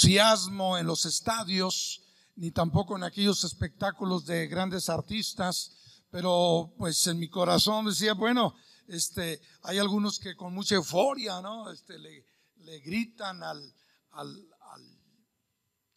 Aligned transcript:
entusiasmo 0.00 0.78
en 0.78 0.86
los 0.86 1.04
estadios, 1.04 2.00
ni 2.36 2.50
tampoco 2.52 2.96
en 2.96 3.02
aquellos 3.02 3.44
espectáculos 3.44 4.24
de 4.24 4.46
grandes 4.46 4.88
artistas, 4.88 5.72
pero 6.10 6.72
pues 6.78 7.06
en 7.06 7.18
mi 7.18 7.28
corazón 7.28 7.84
decía, 7.84 8.14
bueno, 8.14 8.54
este, 8.88 9.42
hay 9.62 9.76
algunos 9.76 10.18
que 10.18 10.34
con 10.36 10.54
mucha 10.54 10.76
euforia, 10.76 11.42
¿no? 11.42 11.70
Este, 11.70 11.98
le, 11.98 12.24
gritan 12.80 13.42
al, 13.42 13.74
al, 14.12 14.48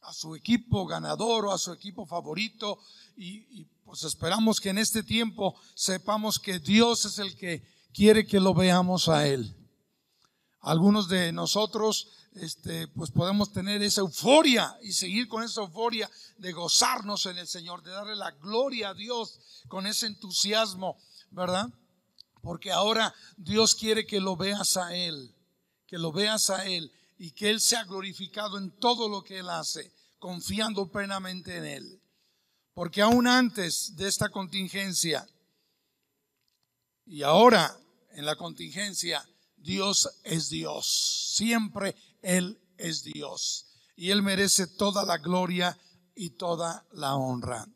a 0.01 0.11
su 0.11 0.35
equipo 0.35 0.85
ganador 0.85 1.45
o 1.45 1.53
a 1.53 1.57
su 1.57 1.71
equipo 1.71 2.05
favorito 2.05 2.79
y 3.15 3.63
pues 3.85 4.03
esperamos 4.03 4.59
que 4.59 4.69
en 4.69 4.79
este 4.79 5.03
tiempo 5.03 5.55
sepamos 5.75 6.39
que 6.39 6.59
Dios 6.59 7.05
es 7.05 7.19
el 7.19 7.37
que 7.37 7.63
quiere 7.93 8.25
que 8.25 8.41
lo 8.41 8.53
veamos 8.53 9.07
a 9.07 9.27
Él. 9.27 9.55
Algunos 10.59 11.07
de 11.07 11.31
nosotros 11.31 12.09
este, 12.35 12.87
pues 12.89 13.11
podemos 13.11 13.51
tener 13.51 13.81
esa 13.81 14.01
euforia 14.01 14.75
y 14.81 14.93
seguir 14.93 15.27
con 15.27 15.43
esa 15.43 15.61
euforia 15.61 16.09
de 16.37 16.51
gozarnos 16.51 17.25
en 17.25 17.37
el 17.37 17.47
Señor, 17.47 17.83
de 17.83 17.91
darle 17.91 18.15
la 18.15 18.31
gloria 18.31 18.89
a 18.89 18.93
Dios 18.93 19.39
con 19.67 19.85
ese 19.85 20.07
entusiasmo, 20.07 20.97
¿verdad? 21.31 21.69
Porque 22.41 22.71
ahora 22.71 23.13
Dios 23.37 23.75
quiere 23.75 24.05
que 24.05 24.19
lo 24.19 24.35
veas 24.35 24.77
a 24.77 24.95
Él, 24.95 25.33
que 25.87 25.97
lo 25.97 26.11
veas 26.11 26.49
a 26.49 26.65
Él 26.65 26.91
y 27.17 27.31
que 27.31 27.49
Él 27.49 27.61
sea 27.61 27.83
glorificado 27.83 28.57
en 28.57 28.71
todo 28.71 29.07
lo 29.07 29.23
que 29.23 29.39
Él 29.39 29.49
hace, 29.49 29.93
confiando 30.19 30.91
plenamente 30.91 31.57
en 31.57 31.65
Él. 31.65 32.01
Porque 32.73 33.01
aún 33.01 33.27
antes 33.27 33.95
de 33.95 34.07
esta 34.07 34.29
contingencia 34.29 35.27
y 37.05 37.21
ahora 37.21 37.77
en 38.11 38.25
la 38.25 38.35
contingencia, 38.35 39.23
Dios 39.57 40.09
es 40.23 40.49
Dios. 40.49 41.33
Siempre 41.35 41.95
Él 42.23 42.59
es 42.77 43.03
Dios. 43.03 43.67
Y 43.95 44.09
Él 44.09 44.23
merece 44.23 44.65
toda 44.65 45.05
la 45.05 45.19
gloria 45.19 45.77
y 46.15 46.31
toda 46.31 46.87
la 46.93 47.15
honra. 47.15 47.67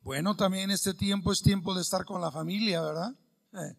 Bueno, 0.00 0.34
también 0.34 0.72
este 0.72 0.92
tiempo 0.94 1.30
es 1.30 1.40
tiempo 1.40 1.72
de 1.74 1.82
estar 1.82 2.04
con 2.04 2.20
la 2.20 2.32
familia, 2.32 2.82
¿verdad? 2.82 3.14
Eh, 3.52 3.78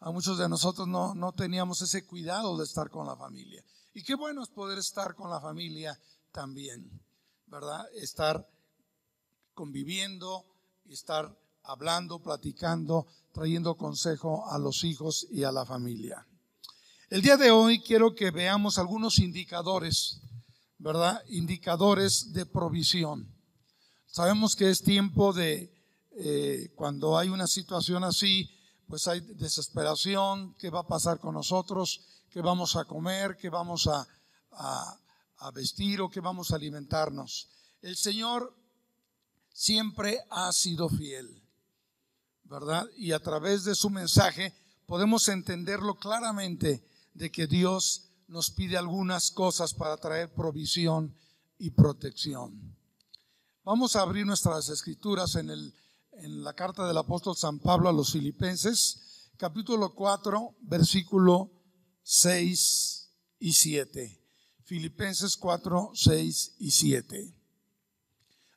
a 0.00 0.10
muchos 0.10 0.38
de 0.38 0.48
nosotros 0.48 0.88
no, 0.88 1.14
no 1.14 1.32
teníamos 1.32 1.82
ese 1.82 2.06
cuidado 2.06 2.56
de 2.56 2.64
estar 2.64 2.88
con 2.88 3.06
la 3.06 3.16
familia. 3.16 3.62
Y 3.92 4.02
qué 4.02 4.14
bueno 4.14 4.42
es 4.42 4.48
poder 4.48 4.78
estar 4.78 5.14
con 5.14 5.28
la 5.30 5.40
familia 5.40 6.00
también, 6.32 6.90
¿verdad? 7.46 7.84
Estar 7.94 8.48
conviviendo 9.52 10.46
estar 10.92 11.36
hablando, 11.62 12.20
platicando, 12.20 13.06
trayendo 13.32 13.76
consejo 13.76 14.50
a 14.50 14.58
los 14.58 14.84
hijos 14.84 15.26
y 15.30 15.44
a 15.44 15.52
la 15.52 15.64
familia. 15.64 16.26
El 17.14 17.22
día 17.22 17.36
de 17.36 17.52
hoy 17.52 17.80
quiero 17.80 18.12
que 18.12 18.32
veamos 18.32 18.76
algunos 18.76 19.20
indicadores, 19.20 20.20
¿verdad? 20.78 21.22
Indicadores 21.28 22.32
de 22.32 22.44
provisión. 22.44 23.32
Sabemos 24.04 24.56
que 24.56 24.68
es 24.68 24.82
tiempo 24.82 25.32
de, 25.32 25.72
eh, 26.16 26.72
cuando 26.74 27.16
hay 27.16 27.28
una 27.28 27.46
situación 27.46 28.02
así, 28.02 28.50
pues 28.88 29.06
hay 29.06 29.20
desesperación, 29.20 30.56
qué 30.58 30.70
va 30.70 30.80
a 30.80 30.88
pasar 30.88 31.20
con 31.20 31.34
nosotros, 31.34 32.00
qué 32.30 32.40
vamos 32.40 32.74
a 32.74 32.84
comer, 32.84 33.36
qué 33.36 33.48
vamos 33.48 33.86
a, 33.86 34.04
a 34.50 35.50
vestir 35.52 36.00
o 36.00 36.10
qué 36.10 36.18
vamos 36.18 36.50
a 36.50 36.56
alimentarnos. 36.56 37.48
El 37.80 37.94
Señor 37.94 38.52
siempre 39.52 40.18
ha 40.30 40.50
sido 40.50 40.88
fiel. 40.88 41.40
¿verdad? 42.42 42.88
Y 42.96 43.12
a 43.12 43.20
través 43.20 43.62
de 43.62 43.76
su 43.76 43.88
mensaje 43.88 44.52
podemos 44.84 45.28
entenderlo 45.28 45.94
claramente 45.94 46.82
de 47.14 47.30
que 47.30 47.46
Dios 47.46 48.10
nos 48.28 48.50
pide 48.50 48.76
algunas 48.76 49.30
cosas 49.30 49.72
para 49.72 49.96
traer 49.96 50.32
provisión 50.34 51.16
y 51.58 51.70
protección. 51.70 52.76
Vamos 53.64 53.96
a 53.96 54.02
abrir 54.02 54.26
nuestras 54.26 54.68
escrituras 54.68 55.36
en, 55.36 55.50
el, 55.50 55.74
en 56.12 56.44
la 56.44 56.52
carta 56.52 56.86
del 56.86 56.98
apóstol 56.98 57.36
San 57.36 57.58
Pablo 57.60 57.88
a 57.88 57.92
los 57.92 58.12
filipenses, 58.12 59.30
capítulo 59.36 59.94
4, 59.94 60.56
versículo 60.62 61.50
6 62.02 63.10
y 63.38 63.52
7. 63.52 64.20
Filipenses 64.64 65.36
4, 65.36 65.92
6 65.94 66.56
y 66.58 66.70
7. 66.70 67.34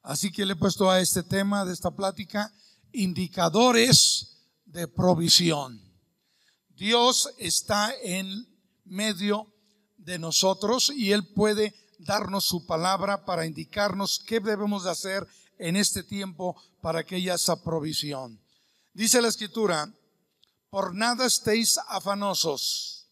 Así 0.04 0.32
que 0.32 0.46
le 0.46 0.54
he 0.54 0.56
puesto 0.56 0.90
a 0.90 1.00
este 1.00 1.24
tema 1.24 1.66
de 1.66 1.74
esta 1.74 1.92
plática 1.92 2.54
indicadores 2.94 4.38
de 4.66 4.88
provisión. 4.88 5.87
Dios 6.78 7.30
está 7.38 7.94
en 8.02 8.48
medio 8.86 9.48
de 9.98 10.20
nosotros 10.20 10.92
y 10.96 11.12
Él 11.12 11.28
puede 11.28 11.74
darnos 12.00 12.46
su 12.46 12.66
palabra 12.66 13.26
para 13.26 13.46
indicarnos 13.46 14.20
qué 14.26 14.40
debemos 14.40 14.84
de 14.84 14.92
hacer 14.92 15.28
en 15.58 15.76
este 15.76 16.04
tiempo 16.04 16.56
para 16.82 17.04
que 17.04 17.16
haya 17.16 17.34
esa 17.34 17.62
provisión. 17.62 18.40
Dice 18.94 19.22
la 19.22 19.28
escritura, 19.28 19.92
por 20.70 20.94
nada 20.94 21.26
estéis 21.26 21.80
afanosos, 21.88 23.08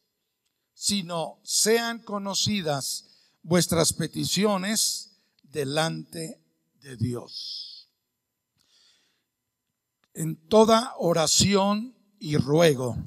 sino 0.73 1.39
sean 1.43 1.99
conocidas 1.99 3.05
vuestras 3.41 3.91
peticiones 3.91 5.17
delante 5.43 6.39
de 6.81 6.95
Dios 6.97 7.75
en 10.15 10.37
toda 10.47 10.93
oración 10.97 11.93
y 12.19 12.37
ruego 12.37 12.97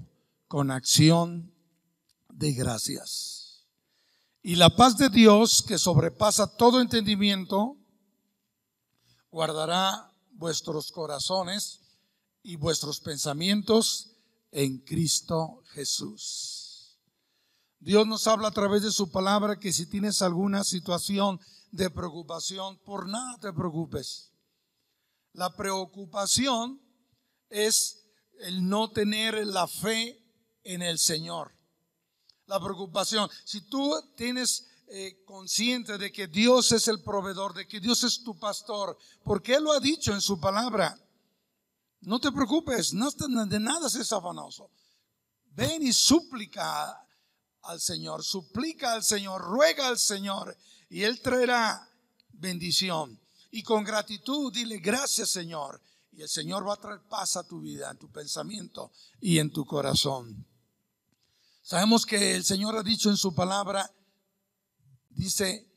con 0.49 0.71
acción 0.71 1.55
de 2.31 2.53
gracias. 2.53 3.67
Y 4.43 4.57
la 4.57 4.75
paz 4.75 4.97
de 4.97 5.11
Dios, 5.11 5.63
que 5.63 5.79
sobrepasa 5.79 6.57
todo 6.57 6.81
entendimiento, 6.81 7.77
guardará 9.31 10.11
vuestros 10.33 10.91
corazones 10.91 11.81
y 12.43 12.57
vuestros 12.57 13.01
pensamientos 13.01 14.17
en 14.51 14.79
Cristo 14.79 15.63
Jesús. 15.73 16.99
Dios 17.81 18.07
nos 18.07 18.27
habla 18.27 18.49
a 18.49 18.53
través 18.53 18.83
de 18.83 18.91
su 18.91 19.11
palabra 19.11 19.59
que 19.59 19.73
si 19.73 19.87
tienes 19.87 20.23
alguna 20.23 20.65
situación 20.65 21.39
de 21.71 21.91
preocupación, 21.91 22.79
por 22.79 23.07
nada 23.07 23.37
te 23.39 23.53
preocupes. 23.53 24.33
La 25.33 25.55
preocupación 25.55 26.81
es 27.51 28.07
el 28.41 28.67
no 28.67 28.91
tener 28.91 29.47
la 29.47 29.67
fe 29.67 30.28
en 30.69 30.83
el 30.83 30.99
Señor. 30.99 31.55
La 32.47 32.61
preocupación. 32.61 33.29
Si 33.45 33.63
tú 33.63 33.95
tienes 34.17 34.67
eh, 34.89 35.23
consciente 35.25 35.97
de 35.97 36.13
que 36.13 36.27
Dios 36.27 36.73
es 36.73 36.89
el 36.89 37.03
proveedor, 37.03 37.55
de 37.55 37.67
que 37.67 37.81
Dios 37.81 38.05
es 38.05 38.23
tu 38.23 38.39
pastor, 38.39 38.97
porque 39.25 39.55
Él 39.55 39.65
lo 39.65 39.73
ha 39.73 39.81
dicho 39.81 40.13
en 40.13 40.21
su 40.21 40.39
palabra, 40.39 40.99
no 42.03 42.21
te 42.21 42.31
preocupes, 42.31 42.93
no 42.93 43.11
de 43.11 43.61
nada 43.61 43.89
seas 43.89 44.13
afanoso. 44.13 44.71
Ven 45.55 45.83
y 45.83 45.93
súplica 45.93 47.03
al 47.63 47.81
Señor, 47.81 48.23
suplica 48.23 48.93
al 48.93 49.03
Señor, 49.03 49.41
ruega 49.41 49.89
al 49.89 49.99
Señor 49.99 50.57
y 50.91 51.03
Él 51.03 51.21
traerá 51.23 51.89
bendición. 52.33 53.19
Y 53.51 53.63
con 53.63 53.85
gratitud 53.85 54.53
dile 54.53 54.79
gracias 54.79 55.31
Señor. 55.31 55.81
Y 56.13 56.23
el 56.23 56.29
Señor 56.29 56.67
va 56.69 56.75
a 56.75 56.81
traer 56.81 57.01
paz 57.09 57.37
a 57.37 57.47
tu 57.47 57.61
vida, 57.61 57.91
en 57.91 57.97
tu 57.97 58.11
pensamiento 58.11 58.91
y 59.21 59.39
en 59.39 59.51
tu 59.51 59.65
corazón. 59.65 60.48
Sabemos 61.69 62.07
que 62.07 62.35
el 62.35 62.45
Señor 62.45 62.79
ha 62.79 62.83
dicho 62.83 63.11
en 63.11 63.19
su 63.19 63.35
palabra, 63.35 63.93
dice, 65.11 65.71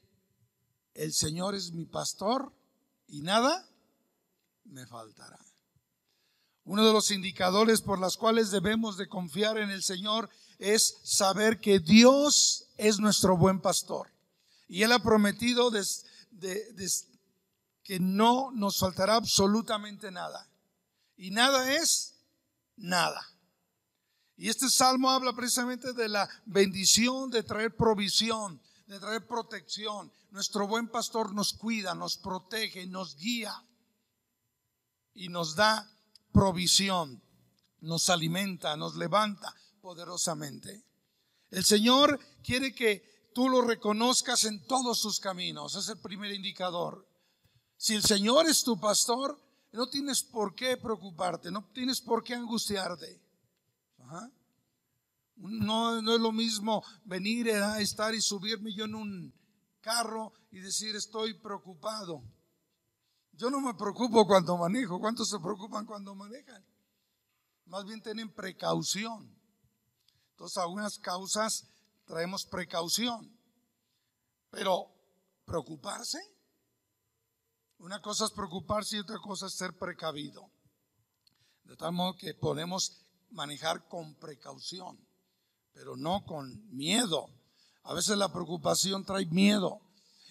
el 0.94 1.12
Señor 1.12 1.53
es 1.53 1.74
mi 1.74 1.84
pastor 1.85 2.53
y 3.09 3.19
nada 3.19 3.68
me 4.63 4.88
faltará. 4.88 5.38
Uno 6.63 6.88
de 6.88 6.94
los 6.94 7.12
indicadores 7.12 7.81
por 7.81 8.00
los 8.00 8.15
cuales 8.15 8.51
debemos 8.51 8.95
de 8.95 9.10
confiar 9.10 9.57
en 9.57 9.69
el 9.69 9.83
Señor 9.83 10.30
es 10.60 10.95
saber 11.04 11.60
que 11.60 11.80
Dios 11.80 12.69
es 12.77 13.00
nuestro 13.00 13.36
buen 13.36 13.60
pastor. 13.60 14.07
Y 14.69 14.83
Él 14.83 14.94
ha 14.94 15.04
prometido 15.04 15.74
que 17.83 18.00
no 18.00 18.51
nos 18.51 18.80
faltará 18.80 19.15
absolutamente 19.15 20.10
nada. 20.10 20.50
Y 21.18 21.31
nada 21.31 21.69
es 21.74 22.15
nada. 22.77 23.27
Y 24.41 24.49
este 24.49 24.71
salmo 24.71 25.11
habla 25.11 25.33
precisamente 25.33 25.93
de 25.93 26.09
la 26.09 26.27
bendición 26.47 27.29
de 27.29 27.43
traer 27.43 27.75
provisión, 27.75 28.59
de 28.88 28.99
traer 28.99 29.27
protección. 29.27 30.11
Nuestro 30.31 30.65
buen 30.65 30.88
pastor 30.88 31.31
nos 31.31 31.53
cuida, 31.53 31.93
nos 31.93 32.17
protege, 32.17 32.88
nos 32.88 33.15
guía 33.17 33.53
y 35.13 35.29
nos 35.29 35.55
da 35.55 35.88
provisión, 36.31 37.21
nos 37.81 38.09
alimenta, 38.09 38.75
nos 38.75 38.95
levanta 38.95 39.53
poderosamente. 39.79 40.85
El 41.51 41.63
Señor 41.63 42.19
quiere 42.43 42.73
que 42.73 43.29
tú 43.35 43.47
lo 43.47 43.61
reconozcas 43.61 44.45
en 44.45 44.65
todos 44.65 44.99
sus 44.99 45.19
caminos. 45.19 45.75
Es 45.75 45.88
el 45.88 45.99
primer 45.99 46.33
indicador. 46.33 47.07
Si 47.77 47.93
el 47.93 48.01
Señor 48.01 48.47
es 48.47 48.63
tu 48.63 48.79
pastor, 48.79 49.39
no 49.71 49.88
tienes 49.88 50.23
por 50.23 50.55
qué 50.55 50.77
preocuparte, 50.77 51.51
no 51.51 51.69
tienes 51.75 52.01
por 52.01 52.23
qué 52.23 52.33
angustiarte. 52.33 53.20
No, 55.36 56.02
no 56.02 56.16
es 56.16 56.22
lo 56.22 56.31
mismo 56.31 56.84
venir 57.04 57.52
a 57.52 57.80
estar 57.80 58.13
y 58.13 58.22
subirme 58.22 58.74
yo 58.74 58.86
en 58.86 58.96
un 58.96 59.34
carro 59.81 60.34
y 60.52 60.60
decir 60.60 60.96
estoy 60.96 61.34
preocupado. 61.40 62.22
Yo 63.34 63.50
no 63.50 63.60
me 63.60 63.74
preocupo 63.74 64.25
cuando 64.25 64.58
manejo. 64.58 65.00
¿Cuántos 65.00 65.30
se 65.30 65.40
preocupan 65.40 65.86
cuando 65.86 66.13
manejan? 66.13 66.63
Más 67.66 67.86
bien 67.86 68.02
tienen 68.02 68.31
precaución. 68.34 69.36
Entonces, 70.31 70.58
algunas 70.58 71.00
causas 71.00 71.68
traemos 72.06 72.46
precaución. 72.46 73.36
Pero, 74.50 74.92
¿preocuparse? 75.46 76.19
Una 77.80 78.02
cosa 78.02 78.25
es 78.25 78.31
preocuparse 78.31 78.98
y 78.98 79.00
otra 79.00 79.18
cosa 79.19 79.48
es 79.48 79.56
ser 79.56 79.78
precavido. 79.78 80.52
De 81.63 81.75
tal 81.75 81.94
modo 81.94 82.16
que 82.16 82.34
podemos 82.34 83.00
manejar 83.31 83.88
con 83.88 84.16
precaución, 84.16 85.00
pero 85.74 85.95
no 85.95 86.24
con 86.25 86.68
miedo. 86.75 87.30
A 87.83 87.94
veces 87.94 88.18
la 88.18 88.31
preocupación 88.31 89.04
trae 89.04 89.25
miedo. 89.25 89.81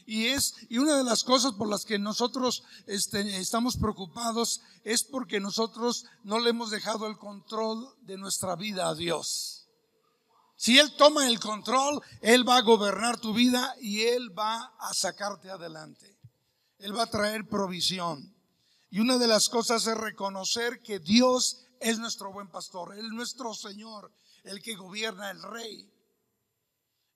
Y 0.07 0.27
es 0.27 0.55
y 0.69 0.79
una 0.79 0.97
de 0.97 1.05
las 1.05 1.23
cosas 1.23 1.53
por 1.53 1.69
las 1.69 1.85
que 1.85 1.99
nosotros 1.99 2.65
este, 2.87 3.39
estamos 3.39 3.77
preocupados 3.77 4.61
es 4.83 5.05
porque 5.05 5.39
nosotros 5.39 6.05
no 6.25 6.41
le 6.41 6.51
hemos 6.51 6.71
dejado 6.71 7.07
el 7.07 7.17
control 7.17 7.89
de 8.03 8.17
nuestra 8.17 8.57
vida 8.57 8.89
a 8.89 8.95
Dios. 8.95 9.69
Si 10.57 10.79
Él 10.79 10.95
toma 10.97 11.29
el 11.29 11.41
control, 11.41 12.03
Él 12.21 12.47
va 12.47 12.59
a 12.59 12.63
gobernar 12.63 13.19
tu 13.19 13.33
vida 13.33 13.75
y 13.81 14.03
Él 14.03 14.37
va 14.37 14.75
a 14.79 14.93
sacarte 14.95 15.49
adelante. 15.49 16.19
Él 16.79 16.97
va 16.97 17.05
a 17.05 17.11
traer 17.11 17.49
provisión. 17.49 18.35
Y 18.91 19.01
una 19.01 19.17
de 19.17 19.29
las 19.29 19.49
cosas 19.49 19.87
es 19.87 19.97
reconocer 19.97 20.83
que 20.83 20.99
Dios 20.99 21.65
es 21.81 21.99
nuestro 21.99 22.33
buen 22.33 22.49
pastor, 22.49 22.97
es 22.97 23.05
nuestro 23.05 23.55
Señor, 23.55 24.13
el 24.45 24.63
que 24.63 24.77
gobierna, 24.77 25.31
el 25.31 25.43
rey. 25.43 25.91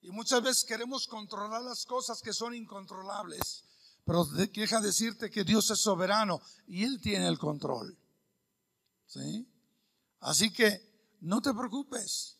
Y 0.01 0.11
muchas 0.11 0.41
veces 0.41 0.65
queremos 0.65 1.07
controlar 1.07 1.61
las 1.61 1.85
cosas 1.85 2.21
que 2.21 2.33
son 2.33 2.53
incontrolables, 2.53 3.63
pero 4.03 4.25
deja 4.25 4.81
decirte 4.81 5.29
que 5.29 5.43
Dios 5.43 5.69
es 5.71 5.79
soberano 5.79 6.41
y 6.67 6.83
Él 6.83 6.99
tiene 6.99 7.27
el 7.27 7.37
control. 7.37 7.97
¿Sí? 9.05 9.47
Así 10.19 10.51
que 10.51 11.15
no 11.21 11.41
te 11.41 11.53
preocupes, 11.53 12.37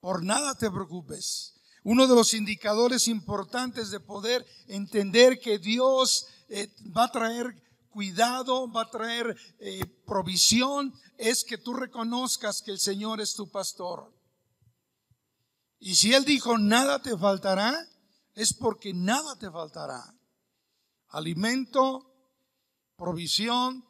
por 0.00 0.22
nada 0.22 0.54
te 0.56 0.70
preocupes. 0.70 1.54
Uno 1.84 2.06
de 2.06 2.14
los 2.14 2.34
indicadores 2.34 3.08
importantes 3.08 3.90
de 3.90 4.00
poder 4.00 4.44
entender 4.66 5.38
que 5.38 5.58
Dios 5.58 6.26
eh, 6.48 6.74
va 6.96 7.04
a 7.04 7.12
traer 7.12 7.54
cuidado, 7.96 8.70
va 8.70 8.82
a 8.82 8.90
traer 8.90 9.34
eh, 9.58 9.86
provisión, 10.04 10.92
es 11.16 11.44
que 11.44 11.56
tú 11.56 11.72
reconozcas 11.72 12.60
que 12.60 12.70
el 12.70 12.78
Señor 12.78 13.22
es 13.22 13.32
tu 13.32 13.50
pastor. 13.50 14.12
Y 15.78 15.94
si 15.94 16.12
Él 16.12 16.26
dijo, 16.26 16.58
nada 16.58 17.00
te 17.00 17.16
faltará, 17.16 17.74
es 18.34 18.52
porque 18.52 18.92
nada 18.92 19.38
te 19.38 19.50
faltará. 19.50 20.14
Alimento, 21.08 22.12
provisión, 22.96 23.82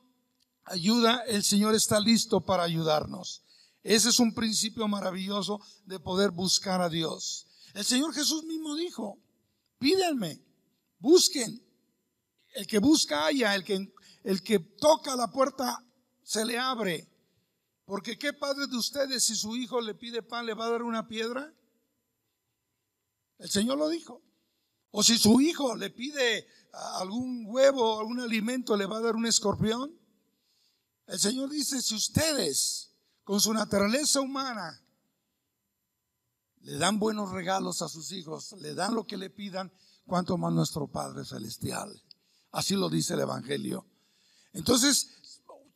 ayuda, 0.62 1.24
el 1.26 1.42
Señor 1.42 1.74
está 1.74 1.98
listo 1.98 2.42
para 2.42 2.62
ayudarnos. 2.62 3.42
Ese 3.82 4.10
es 4.10 4.20
un 4.20 4.34
principio 4.34 4.86
maravilloso 4.86 5.60
de 5.84 5.98
poder 5.98 6.30
buscar 6.30 6.80
a 6.80 6.88
Dios. 6.88 7.48
El 7.74 7.84
Señor 7.84 8.14
Jesús 8.14 8.44
mismo 8.44 8.76
dijo, 8.76 9.18
pídenme, 9.80 10.40
busquen. 11.00 11.60
El 12.54 12.68
que 12.68 12.78
busca 12.78 13.26
haya, 13.26 13.52
el 13.56 13.64
que 13.64 13.95
el 14.26 14.42
que 14.42 14.58
toca 14.58 15.14
la 15.14 15.30
puerta 15.30 15.86
se 16.24 16.44
le 16.44 16.58
abre. 16.58 17.08
Porque 17.84 18.18
¿qué 18.18 18.32
padre 18.32 18.66
de 18.66 18.76
ustedes 18.76 19.22
si 19.22 19.36
su 19.36 19.54
hijo 19.54 19.80
le 19.80 19.94
pide 19.94 20.20
pan 20.20 20.44
le 20.44 20.54
va 20.54 20.66
a 20.66 20.70
dar 20.70 20.82
una 20.82 21.06
piedra? 21.06 21.54
El 23.38 23.48
Señor 23.48 23.78
lo 23.78 23.88
dijo. 23.88 24.20
O 24.90 25.04
si 25.04 25.16
su 25.16 25.40
hijo 25.40 25.76
le 25.76 25.90
pide 25.90 26.48
algún 26.98 27.44
huevo, 27.46 28.00
algún 28.00 28.18
alimento, 28.18 28.76
le 28.76 28.86
va 28.86 28.96
a 28.96 29.02
dar 29.02 29.14
un 29.14 29.26
escorpión. 29.26 29.96
El 31.06 31.20
Señor 31.20 31.48
dice, 31.48 31.80
si 31.80 31.94
ustedes 31.94 32.90
con 33.22 33.40
su 33.40 33.54
naturaleza 33.54 34.20
humana 34.20 34.82
le 36.62 36.78
dan 36.78 36.98
buenos 36.98 37.30
regalos 37.30 37.80
a 37.80 37.88
sus 37.88 38.10
hijos, 38.10 38.56
le 38.58 38.74
dan 38.74 38.92
lo 38.92 39.06
que 39.06 39.18
le 39.18 39.30
pidan, 39.30 39.72
cuanto 40.04 40.36
más 40.36 40.52
nuestro 40.52 40.88
Padre 40.88 41.24
Celestial. 41.24 42.02
Así 42.50 42.74
lo 42.74 42.88
dice 42.88 43.14
el 43.14 43.20
Evangelio. 43.20 43.86
Entonces, 44.56 45.08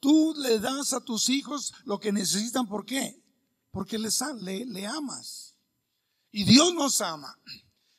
tú 0.00 0.35
le 0.38 0.59
das 0.59 0.94
a 0.94 1.00
tus 1.00 1.29
hijos 1.29 1.75
lo 1.85 2.00
que 2.00 2.12
necesitan. 2.12 2.67
¿Por 2.67 2.87
qué? 2.87 3.23
Porque 3.71 3.99
les, 3.99 4.21
le, 4.41 4.65
le 4.65 4.87
amas. 4.87 5.55
Y 6.32 6.44
Dios 6.44 6.75
nos 6.75 7.00
ama. 7.03 7.38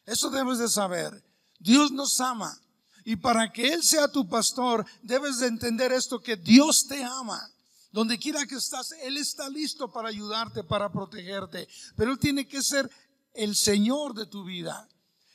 Eso 0.05 0.31
debes 0.31 0.57
de 0.57 0.67
saber. 0.67 1.23
Dios 1.59 1.91
nos 1.91 2.19
ama. 2.19 2.59
Y 3.05 3.15
para 3.15 3.51
que 3.51 3.71
Él 3.71 3.83
sea 3.83 4.11
tu 4.11 4.27
pastor, 4.27 4.85
debes 5.03 5.39
de 5.39 5.47
entender 5.47 5.91
esto, 5.91 6.19
que 6.19 6.35
Dios 6.35 6.87
te 6.87 7.03
ama. 7.03 7.39
Donde 7.91 8.17
quiera 8.17 8.45
que 8.47 8.55
estás, 8.55 8.91
Él 9.03 9.17
está 9.17 9.49
listo 9.49 9.91
para 9.91 10.09
ayudarte, 10.09 10.63
para 10.63 10.91
protegerte. 10.91 11.67
Pero 11.95 12.11
Él 12.11 12.19
tiene 12.19 12.47
que 12.47 12.63
ser 12.63 12.89
el 13.35 13.55
Señor 13.55 14.15
de 14.15 14.25
tu 14.25 14.43
vida. 14.43 14.89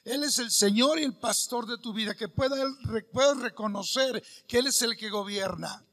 Él 0.06 0.23
es 0.23 0.38
el 0.38 0.53
Señor 0.53 1.00
y 1.00 1.03
el 1.03 1.19
pastor 1.19 1.67
de 1.67 1.79
tu 1.79 1.93
vida, 1.93 2.14
que 2.14 2.29
puedas 2.29 3.38
reconocer 3.41 4.25
que 4.47 4.58
Él 4.58 4.69
es 4.69 4.81
el 4.82 4.97
que 4.97 5.11
gobierna. 5.11 5.85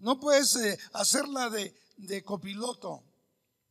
No 0.00 0.20
puedes 0.20 0.54
eh, 0.56 0.78
hacerla 0.92 1.48
de, 1.48 1.74
de 1.96 2.22
copiloto, 2.22 3.02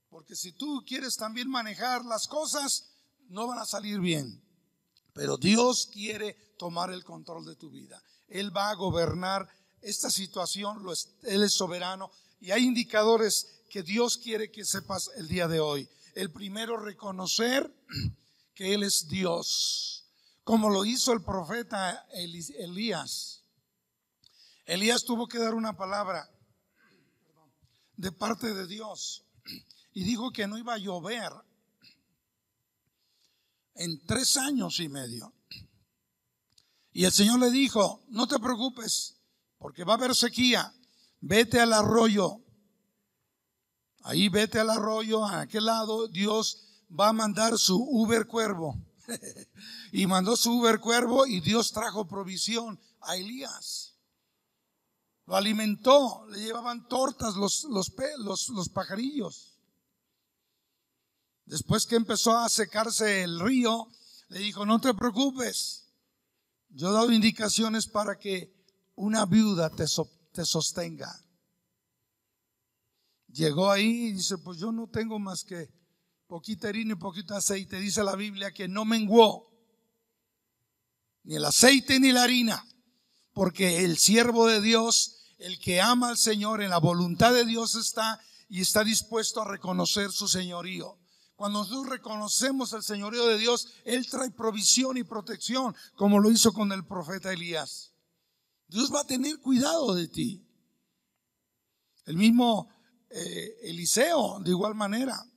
porque 0.09 0.35
si 0.35 0.53
tú 0.53 0.83
quieres 0.83 1.15
también 1.15 1.47
manejar 1.47 2.03
las 2.05 2.27
cosas, 2.27 2.89
no 3.27 3.45
van 3.45 3.59
a 3.59 3.67
salir 3.67 3.99
bien. 3.99 4.41
Pero 5.13 5.37
Dios 5.37 5.87
quiere 5.93 6.33
tomar 6.57 6.91
el 6.91 7.03
control 7.03 7.45
de 7.45 7.55
tu 7.55 7.69
vida. 7.69 8.01
Él 8.29 8.55
va 8.55 8.71
a 8.71 8.75
gobernar 8.75 9.47
esta 9.83 10.09
situación, 10.09 10.83
Él 11.21 11.43
es 11.43 11.53
soberano 11.53 12.09
y 12.39 12.49
hay 12.49 12.63
indicadores 12.65 13.61
que 13.69 13.83
Dios 13.83 14.17
quiere 14.17 14.49
que 14.49 14.65
sepas 14.65 15.11
el 15.17 15.27
día 15.27 15.47
de 15.47 15.59
hoy. 15.59 15.87
El 16.15 16.31
primero, 16.31 16.77
reconocer 16.77 17.71
que 18.59 18.73
Él 18.73 18.83
es 18.83 19.07
Dios, 19.07 20.05
como 20.43 20.69
lo 20.69 20.83
hizo 20.83 21.13
el 21.13 21.23
profeta 21.23 22.05
Elías. 22.11 23.45
Elías 24.65 25.05
tuvo 25.05 25.29
que 25.29 25.39
dar 25.39 25.55
una 25.55 25.77
palabra 25.77 26.29
de 27.95 28.11
parte 28.11 28.53
de 28.53 28.67
Dios 28.67 29.23
y 29.93 30.03
dijo 30.03 30.33
que 30.33 30.45
no 30.45 30.57
iba 30.57 30.73
a 30.73 30.77
llover 30.77 31.31
en 33.75 34.05
tres 34.05 34.35
años 34.35 34.81
y 34.81 34.89
medio. 34.89 35.33
Y 36.91 37.05
el 37.05 37.13
Señor 37.13 37.39
le 37.39 37.51
dijo, 37.51 38.03
no 38.09 38.27
te 38.27 38.39
preocupes, 38.39 39.21
porque 39.57 39.85
va 39.85 39.93
a 39.93 39.95
haber 39.95 40.13
sequía, 40.13 40.73
vete 41.21 41.61
al 41.61 41.71
arroyo. 41.71 42.41
Ahí 44.01 44.27
vete 44.27 44.59
al 44.59 44.69
arroyo, 44.69 45.23
a 45.23 45.39
aquel 45.39 45.63
lado, 45.63 46.09
Dios 46.09 46.68
va 46.97 47.09
a 47.09 47.13
mandar 47.13 47.57
su 47.57 47.77
Uber 47.77 48.27
cuervo. 48.27 48.75
y 49.91 50.05
mandó 50.07 50.35
su 50.35 50.59
Uber 50.59 50.79
cuervo 50.79 51.25
y 51.25 51.39
Dios 51.39 51.71
trajo 51.71 52.07
provisión 52.07 52.79
a 53.01 53.15
Elías. 53.15 53.95
Lo 55.25 55.35
alimentó, 55.35 56.25
le 56.27 56.39
llevaban 56.39 56.87
tortas 56.87 57.35
los, 57.35 57.63
los, 57.65 57.93
los, 58.17 58.49
los 58.49 58.69
pajarillos. 58.69 59.59
Después 61.45 61.85
que 61.85 61.95
empezó 61.95 62.37
a 62.37 62.49
secarse 62.49 63.23
el 63.23 63.39
río, 63.39 63.87
le 64.29 64.39
dijo, 64.39 64.65
no 64.65 64.79
te 64.79 64.93
preocupes, 64.93 65.87
yo 66.69 66.89
he 66.89 66.93
dado 66.93 67.11
indicaciones 67.11 67.87
para 67.87 68.17
que 68.17 68.53
una 68.95 69.25
viuda 69.25 69.69
te, 69.69 69.85
te 70.31 70.45
sostenga. 70.45 71.11
Llegó 73.27 73.71
ahí 73.71 74.07
y 74.07 74.13
dice, 74.13 74.37
pues 74.39 74.59
yo 74.59 74.71
no 74.71 74.87
tengo 74.87 75.19
más 75.19 75.43
que 75.43 75.78
poquita 76.29 76.67
harina 76.69 76.93
y 76.93 76.95
poquito 76.95 77.35
aceite. 77.35 77.79
Dice 77.79 78.03
la 78.03 78.15
Biblia 78.15 78.53
que 78.53 78.67
no 78.67 78.85
menguó 78.85 79.49
ni 81.23 81.35
el 81.35 81.43
aceite 81.43 81.99
ni 81.99 82.11
la 82.11 82.23
harina, 82.23 82.63
porque 83.33 83.83
el 83.83 83.97
siervo 83.97 84.45
de 84.47 84.61
Dios, 84.61 85.25
el 85.39 85.59
que 85.59 85.81
ama 85.81 86.09
al 86.09 86.17
Señor, 86.17 86.61
en 86.61 86.69
la 86.69 86.77
voluntad 86.77 87.33
de 87.33 87.45
Dios 87.45 87.75
está 87.75 88.21
y 88.47 88.61
está 88.61 88.83
dispuesto 88.83 89.41
a 89.41 89.47
reconocer 89.47 90.11
su 90.11 90.27
señorío. 90.27 90.97
Cuando 91.35 91.59
nosotros 91.59 91.87
reconocemos 91.87 92.73
el 92.73 92.83
señorío 92.83 93.25
de 93.25 93.37
Dios, 93.37 93.67
Él 93.83 94.07
trae 94.07 94.29
provisión 94.29 94.97
y 94.97 95.03
protección, 95.03 95.75
como 95.95 96.19
lo 96.19 96.29
hizo 96.29 96.53
con 96.53 96.71
el 96.71 96.85
profeta 96.85 97.33
Elías. 97.33 97.91
Dios 98.67 98.93
va 98.93 99.01
a 99.01 99.07
tener 99.07 99.39
cuidado 99.39 99.95
de 99.95 100.07
ti. 100.07 100.45
El 102.05 102.17
mismo 102.17 102.69
eh, 103.09 103.57
Eliseo, 103.63 104.39
de 104.41 104.51
igual 104.51 104.75
manera, 104.75 105.28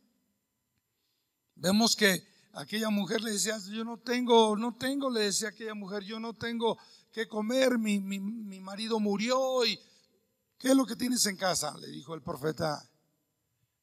Vemos 1.63 1.95
que 1.95 2.27
aquella 2.55 2.91
mujer 2.91 3.21
le 3.21 3.31
decía, 3.31 3.57
yo 3.71 3.85
no 3.85 3.97
tengo, 3.97 4.57
no 4.57 4.75
tengo, 4.75 5.09
le 5.09 5.21
decía 5.21 5.51
aquella 5.51 5.75
mujer, 5.75 6.03
yo 6.03 6.19
no 6.19 6.35
tengo 6.35 6.77
que 7.13 7.29
comer, 7.29 7.79
mi, 7.79 8.01
mi, 8.01 8.19
mi 8.19 8.59
marido 8.59 8.99
murió 8.99 9.65
y 9.65 9.79
¿qué 10.59 10.71
es 10.71 10.75
lo 10.75 10.85
que 10.85 10.97
tienes 10.97 11.25
en 11.27 11.37
casa? 11.37 11.73
Le 11.79 11.87
dijo 11.87 12.17
el 12.17 12.23
profeta 12.23 12.85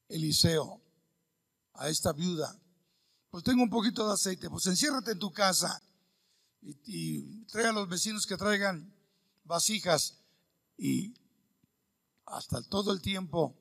Eliseo 0.10 0.82
a 1.76 1.88
esta 1.88 2.12
viuda. 2.12 2.54
Pues 3.30 3.46
tengo 3.46 3.64
un 3.64 3.70
poquito 3.70 4.06
de 4.06 4.14
aceite, 4.14 4.50
pues 4.50 4.66
enciérrate 4.66 5.12
en 5.12 5.20
tu 5.20 5.32
casa 5.32 5.82
y, 6.62 6.76
y 6.84 7.46
trae 7.46 7.68
a 7.68 7.72
los 7.72 7.88
vecinos 7.88 8.26
que 8.26 8.36
traigan 8.36 8.94
vasijas 9.46 10.20
y 10.76 11.14
hasta 12.26 12.62
todo 12.62 12.92
el 12.92 13.02
tiempo 13.02 13.56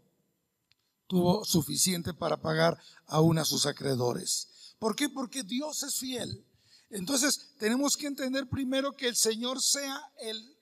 tuvo 1.09 1.45
suficiente 1.45 2.15
para 2.15 2.37
pagar 2.37 2.79
aún 3.07 3.38
a 3.38 3.45
sus 3.45 3.67
acreedores. 3.67 4.75
¿Por 4.79 4.95
qué? 4.95 5.09
Porque 5.09 5.43
Dios 5.43 5.83
es 5.83 5.97
fiel. 5.97 6.45
Entonces 6.91 7.55
tenemos 7.59 7.97
que 7.97 8.07
entender 8.07 8.49
primero 8.49 8.93
que 8.93 9.09
el 9.09 9.17
Señor 9.17 9.61
sea 9.61 10.00
el, 10.21 10.57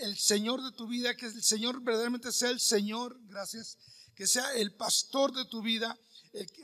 el, 0.00 0.16
Señor 0.16 0.62
de 0.62 0.72
tu 0.72 0.88
vida, 0.88 1.14
que 1.14 1.26
el 1.26 1.42
Señor 1.42 1.82
verdaderamente 1.82 2.32
sea 2.32 2.50
el 2.50 2.60
Señor, 2.60 3.20
gracias, 3.26 3.76
que 4.14 4.26
sea 4.26 4.52
el 4.54 4.74
pastor 4.74 5.32
de 5.32 5.44
tu 5.44 5.60
vida, 5.60 5.96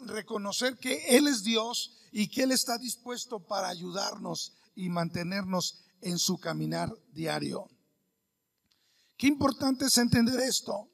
reconocer 0.07 0.79
que 0.79 1.17
Él 1.17 1.29
es 1.29 1.45
Dios 1.45 1.99
y 2.11 2.29
que 2.29 2.45
Él 2.45 2.53
está 2.53 2.79
dispuesto 2.79 3.41
para 3.41 3.69
ayudarnos 3.69 4.55
y 4.75 4.89
mantenernos 4.89 5.85
en 6.01 6.19
su 6.19 6.39
caminar 6.39 6.93
diario. 7.13 7.69
Qué 9.17 9.27
importante 9.29 9.87
es 9.87 9.99
entender 9.99 10.41
esto. 10.41 10.89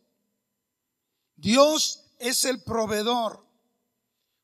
Dios 1.41 2.05
es 2.19 2.45
el 2.45 2.63
proveedor. 2.63 3.45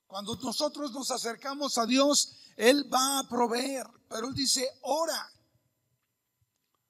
Cuando 0.07 0.35
nosotros 0.37 0.93
nos 0.93 1.11
acercamos 1.11 1.77
a 1.77 1.85
Dios, 1.85 2.37
Él 2.57 2.93
va 2.93 3.19
a 3.19 3.29
proveer, 3.29 3.87
pero 4.09 4.29
Él 4.29 4.35
dice, 4.35 4.67
ora. 4.83 5.31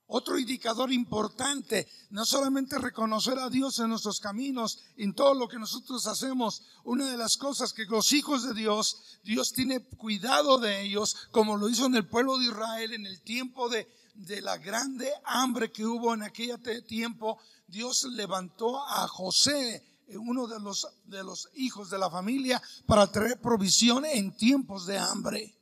Otro 0.08 0.38
indicador 0.38 0.92
importante, 0.92 1.88
no 2.10 2.25
solamente 2.25 2.78
reconocer 2.78 3.36
a 3.40 3.50
Dios 3.50 3.80
en 3.80 3.88
nuestros 3.88 4.20
caminos, 4.20 4.78
en 4.96 5.12
todo 5.12 5.34
lo 5.34 5.48
que 5.48 5.58
nosotros 5.58 6.06
hacemos, 6.06 6.62
una 6.84 7.10
de 7.10 7.16
las 7.16 7.36
cosas 7.36 7.72
que 7.72 7.86
los 7.86 8.12
hijos 8.12 8.44
de 8.44 8.54
Dios, 8.54 9.18
Dios 9.25 9.52
tiene 9.52 9.84
cuidado 9.84 10.58
de 10.58 10.82
ellos, 10.82 11.16
como 11.32 11.56
lo 11.56 11.68
hizo 11.68 11.86
en 11.86 11.96
el 11.96 12.06
pueblo 12.06 12.38
de 12.38 12.44
Israel 12.44 12.92
en 12.92 13.04
el 13.04 13.20
tiempo 13.22 13.68
de, 13.68 13.88
de 14.14 14.40
la 14.42 14.56
grande 14.58 15.10
hambre 15.25 15.72
que 15.72 15.84
hubo 15.84 16.14
en 16.14 16.22
aquel 16.22 16.84
tiempo, 16.86 17.40
Dios 17.66 18.04
levantó 18.04 18.86
a 18.86 19.08
José, 19.08 19.84
uno 20.14 20.46
de 20.46 20.60
los, 20.60 20.86
de 21.04 21.25
los 21.25 21.48
hijos 21.54 21.90
de 21.90 21.98
la 21.98 22.10
familia, 22.10 22.62
para 22.86 23.10
traer 23.10 23.40
provisión 23.40 24.04
en 24.04 24.36
tiempos 24.36 24.86
de 24.86 24.98
hambre. 24.98 25.58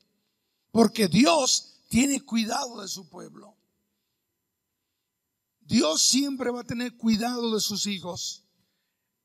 Porque 0.71 1.09
Dios 1.09 1.81
tiene 1.89 2.21
cuidado 2.21 2.81
de 2.81 2.89
su 2.89 3.09
pueblo. 3.09 3.57
Dios 5.61 6.03
siempre 6.03 6.51
va 6.51 6.61
a 6.61 6.65
tener 6.65 6.97
cuidado 6.97 7.55
de 7.55 7.61
sus 7.61 7.87
hijos. 7.87 8.45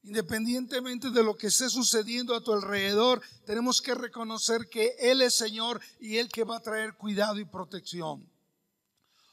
Independientemente 0.04 1.10
de 1.10 1.24
lo 1.24 1.36
que 1.36 1.48
esté 1.48 1.70
sucediendo 1.70 2.34
a 2.34 2.44
tu 2.44 2.54
alrededor, 2.54 3.22
tenemos 3.46 3.82
que 3.82 3.94
reconocer 3.94 4.70
que 4.70 4.96
Él 5.00 5.22
es 5.22 5.36
Señor 5.36 5.82
y 6.00 6.18
Él 6.18 6.30
que 6.30 6.46
va 6.46 6.58
a 6.58 6.62
traer 6.62 6.96
cuidado 6.96 7.38
y 7.40 7.46
protección. 7.46 8.30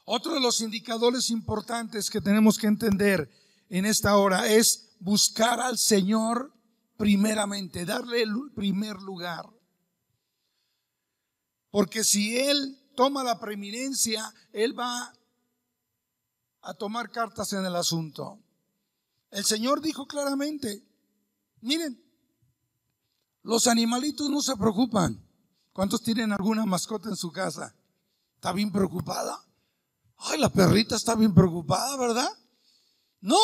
Otro 0.03 0.33
de 0.33 0.41
los 0.41 0.59
indicadores 0.61 1.29
importantes 1.29 2.09
que 2.09 2.21
tenemos 2.21 2.57
que 2.57 2.67
entender 2.67 3.29
en 3.69 3.85
esta 3.85 4.17
hora 4.17 4.47
es 4.47 4.86
buscar 4.99 5.59
al 5.59 5.77
Señor 5.77 6.53
primeramente, 6.97 7.85
darle 7.85 8.23
el 8.23 8.33
primer 8.55 9.01
lugar. 9.01 9.45
Porque 11.69 12.03
si 12.03 12.37
Él 12.37 12.77
toma 12.95 13.23
la 13.23 13.39
preeminencia, 13.39 14.33
Él 14.51 14.77
va 14.77 15.13
a 16.61 16.73
tomar 16.73 17.11
cartas 17.11 17.53
en 17.53 17.65
el 17.65 17.75
asunto. 17.75 18.39
El 19.29 19.45
Señor 19.45 19.81
dijo 19.81 20.07
claramente, 20.07 20.83
miren, 21.61 22.03
los 23.43 23.67
animalitos 23.67 24.29
no 24.29 24.41
se 24.41 24.55
preocupan. 24.57 25.23
¿Cuántos 25.71 26.01
tienen 26.01 26.31
alguna 26.31 26.65
mascota 26.65 27.09
en 27.09 27.15
su 27.15 27.31
casa? 27.31 27.75
¿Está 28.35 28.51
bien 28.51 28.71
preocupada? 28.71 29.45
Ay, 30.17 30.39
la 30.39 30.49
perrita 30.49 30.95
está 30.95 31.15
bien 31.15 31.33
preocupada, 31.33 31.95
¿verdad? 31.97 32.29
No, 33.21 33.37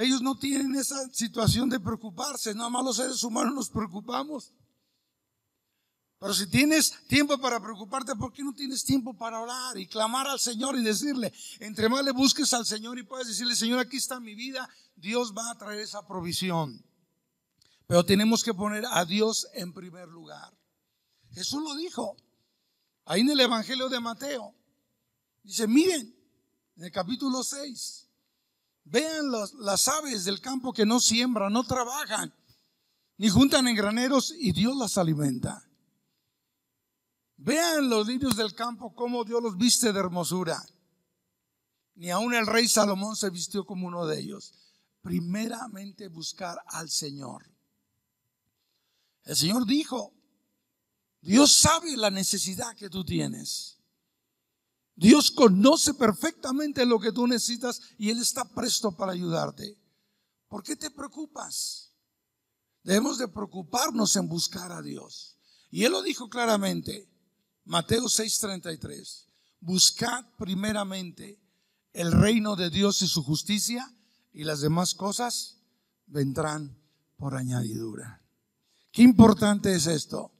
ellos 0.00 0.22
no 0.22 0.34
tienen 0.36 0.74
esa 0.76 1.08
situación 1.12 1.68
de 1.68 1.78
preocuparse, 1.78 2.54
nada 2.54 2.70
más 2.70 2.84
los 2.84 2.96
seres 2.96 3.22
humanos 3.22 3.54
nos 3.54 3.68
preocupamos. 3.68 4.54
Pero 6.18 6.34
si 6.34 6.46
tienes 6.46 6.94
tiempo 7.06 7.38
para 7.38 7.60
preocuparte, 7.60 8.14
¿por 8.14 8.32
qué 8.32 8.42
no 8.42 8.54
tienes 8.54 8.84
tiempo 8.84 9.14
para 9.14 9.40
orar 9.40 9.78
y 9.78 9.86
clamar 9.86 10.26
al 10.26 10.40
Señor 10.40 10.76
y 10.76 10.82
decirle, 10.82 11.32
entre 11.60 11.88
más 11.88 12.04
le 12.04 12.12
busques 12.12 12.52
al 12.52 12.66
Señor 12.66 12.98
y 12.98 13.04
puedes 13.04 13.28
decirle, 13.28 13.54
Señor, 13.56 13.78
aquí 13.78 13.98
está 13.98 14.20
mi 14.20 14.34
vida, 14.34 14.68
Dios 14.96 15.34
va 15.36 15.50
a 15.50 15.58
traer 15.58 15.80
esa 15.80 16.06
provisión. 16.06 16.84
Pero 17.86 18.04
tenemos 18.04 18.44
que 18.44 18.54
poner 18.54 18.84
a 18.90 19.04
Dios 19.04 19.48
en 19.54 19.72
primer 19.72 20.08
lugar. 20.08 20.52
Jesús 21.32 21.62
lo 21.62 21.74
dijo 21.74 22.16
ahí 23.04 23.20
en 23.20 23.30
el 23.30 23.40
Evangelio 23.40 23.88
de 23.88 24.00
Mateo. 24.00 24.54
Dice, 25.42 25.66
miren, 25.66 26.14
en 26.76 26.84
el 26.84 26.92
capítulo 26.92 27.42
6, 27.42 28.09
vean 28.84 29.30
las 29.30 29.88
aves 29.88 30.24
del 30.24 30.40
campo 30.40 30.72
que 30.72 30.86
no 30.86 31.00
siembran, 31.00 31.52
no 31.52 31.64
trabajan, 31.64 32.34
ni 33.16 33.28
juntan 33.28 33.68
en 33.68 33.76
graneros 33.76 34.32
y 34.36 34.52
Dios 34.52 34.76
las 34.76 34.98
alimenta. 34.98 35.66
Vean 37.36 37.88
los 37.88 38.06
niños 38.06 38.36
del 38.36 38.54
campo 38.54 38.94
cómo 38.94 39.24
Dios 39.24 39.42
los 39.42 39.56
viste 39.56 39.92
de 39.92 39.98
hermosura. 39.98 40.62
Ni 41.94 42.10
aun 42.10 42.34
el 42.34 42.46
rey 42.46 42.68
Salomón 42.68 43.16
se 43.16 43.30
vistió 43.30 43.64
como 43.64 43.86
uno 43.86 44.06
de 44.06 44.20
ellos. 44.20 44.52
Primeramente 45.00 46.08
buscar 46.08 46.58
al 46.66 46.90
Señor. 46.90 47.50
El 49.24 49.36
Señor 49.36 49.66
dijo, 49.66 50.12
Dios 51.22 51.54
sabe 51.54 51.96
la 51.96 52.10
necesidad 52.10 52.74
que 52.76 52.90
tú 52.90 53.04
tienes. 53.04 53.79
Dios 55.00 55.30
conoce 55.30 55.94
perfectamente 55.94 56.84
lo 56.84 57.00
que 57.00 57.10
tú 57.10 57.26
necesitas 57.26 57.80
y 57.96 58.10
Él 58.10 58.20
está 58.20 58.44
presto 58.44 58.94
para 58.94 59.12
ayudarte. 59.12 59.78
¿Por 60.46 60.62
qué 60.62 60.76
te 60.76 60.90
preocupas? 60.90 61.94
Debemos 62.82 63.16
de 63.16 63.26
preocuparnos 63.26 64.14
en 64.16 64.28
buscar 64.28 64.70
a 64.72 64.82
Dios. 64.82 65.38
Y 65.70 65.84
Él 65.84 65.92
lo 65.92 66.02
dijo 66.02 66.28
claramente. 66.28 67.08
Mateo 67.64 68.10
6:33. 68.10 69.24
Buscad 69.60 70.26
primeramente 70.36 71.40
el 71.94 72.12
reino 72.12 72.54
de 72.54 72.68
Dios 72.68 73.00
y 73.00 73.08
su 73.08 73.22
justicia 73.22 73.90
y 74.34 74.44
las 74.44 74.60
demás 74.60 74.94
cosas 74.94 75.62
vendrán 76.08 76.78
por 77.16 77.36
añadidura. 77.36 78.22
Qué 78.92 79.00
importante 79.00 79.74
es 79.74 79.86
esto. 79.86 80.30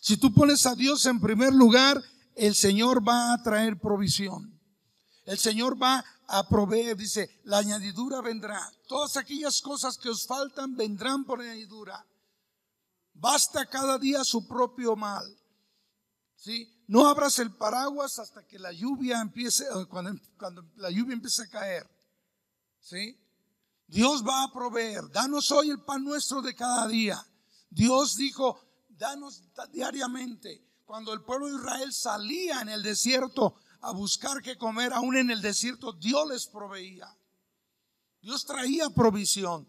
Si 0.00 0.18
tú 0.18 0.34
pones 0.34 0.66
a 0.66 0.74
Dios 0.74 1.06
en 1.06 1.20
primer 1.20 1.54
lugar, 1.54 2.04
el 2.34 2.54
Señor 2.54 3.06
va 3.06 3.32
a 3.32 3.42
traer 3.42 3.78
provisión. 3.78 4.60
El 5.24 5.38
Señor 5.38 5.80
va 5.80 6.04
a 6.26 6.48
proveer, 6.48 6.96
dice, 6.96 7.40
la 7.44 7.58
añadidura 7.58 8.20
vendrá. 8.20 8.60
Todas 8.86 9.16
aquellas 9.16 9.60
cosas 9.60 9.96
que 9.96 10.08
os 10.08 10.26
faltan 10.26 10.76
vendrán 10.76 11.24
por 11.24 11.40
añadidura. 11.40 12.04
Basta 13.14 13.66
cada 13.66 13.98
día 13.98 14.24
su 14.24 14.46
propio 14.46 14.96
mal. 14.96 15.24
¿sí? 16.36 16.68
No 16.88 17.06
abras 17.06 17.38
el 17.38 17.52
paraguas 17.52 18.18
hasta 18.18 18.46
que 18.46 18.58
la 18.58 18.72
lluvia 18.72 19.20
empiece, 19.20 19.64
cuando, 19.88 20.20
cuando 20.36 20.64
la 20.76 20.90
lluvia 20.90 21.14
empiece 21.14 21.42
a 21.42 21.48
caer. 21.48 21.88
¿sí? 22.80 23.18
Dios 23.86 24.26
va 24.26 24.44
a 24.44 24.52
proveer. 24.52 25.08
Danos 25.10 25.50
hoy 25.52 25.70
el 25.70 25.80
pan 25.80 26.04
nuestro 26.04 26.42
de 26.42 26.54
cada 26.54 26.86
día. 26.88 27.24
Dios 27.70 28.16
dijo, 28.16 28.60
danos 28.88 29.42
diariamente. 29.72 30.62
Cuando 30.84 31.14
el 31.14 31.22
pueblo 31.22 31.46
de 31.46 31.56
Israel 31.56 31.92
salía 31.92 32.60
en 32.60 32.68
el 32.68 32.82
desierto 32.82 33.56
a 33.80 33.92
buscar 33.92 34.42
qué 34.42 34.56
comer, 34.56 34.92
aún 34.92 35.16
en 35.16 35.30
el 35.30 35.40
desierto, 35.40 35.92
Dios 35.92 36.28
les 36.28 36.46
proveía. 36.46 37.08
Dios 38.20 38.44
traía 38.44 38.90
provisión. 38.90 39.66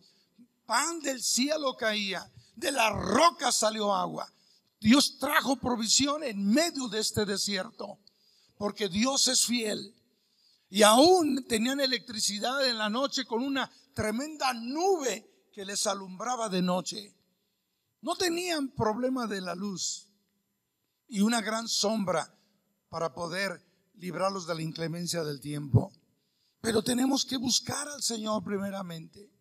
Pan 0.65 0.99
del 0.99 1.21
cielo 1.21 1.75
caía. 1.75 2.29
De 2.55 2.71
la 2.71 2.89
roca 2.89 3.51
salió 3.51 3.93
agua. 3.93 4.31
Dios 4.79 5.17
trajo 5.17 5.55
provisión 5.55 6.23
en 6.23 6.45
medio 6.45 6.87
de 6.87 6.99
este 6.99 7.25
desierto, 7.25 7.97
porque 8.57 8.87
Dios 8.87 9.27
es 9.27 9.45
fiel. 9.45 9.93
Y 10.69 10.83
aún 10.83 11.45
tenían 11.47 11.79
electricidad 11.79 12.67
en 12.67 12.77
la 12.77 12.89
noche 12.89 13.25
con 13.25 13.41
una 13.41 13.71
tremenda 13.93 14.53
nube 14.53 15.47
que 15.53 15.65
les 15.65 15.87
alumbraba 15.87 16.49
de 16.49 16.61
noche. 16.61 17.15
No 18.01 18.15
tenían 18.15 18.69
problema 18.69 19.27
de 19.27 19.41
la 19.41 19.55
luz 19.55 20.04
y 21.07 21.21
una 21.21 21.41
gran 21.41 21.67
sombra 21.67 22.35
para 22.89 23.13
poder 23.13 23.63
librarlos 23.95 24.47
de 24.47 24.55
la 24.55 24.61
inclemencia 24.61 25.23
del 25.23 25.39
tiempo. 25.39 25.91
Pero 26.61 26.83
tenemos 26.83 27.25
que 27.25 27.37
buscar 27.37 27.87
al 27.87 28.01
Señor 28.01 28.43
primeramente, 28.43 29.31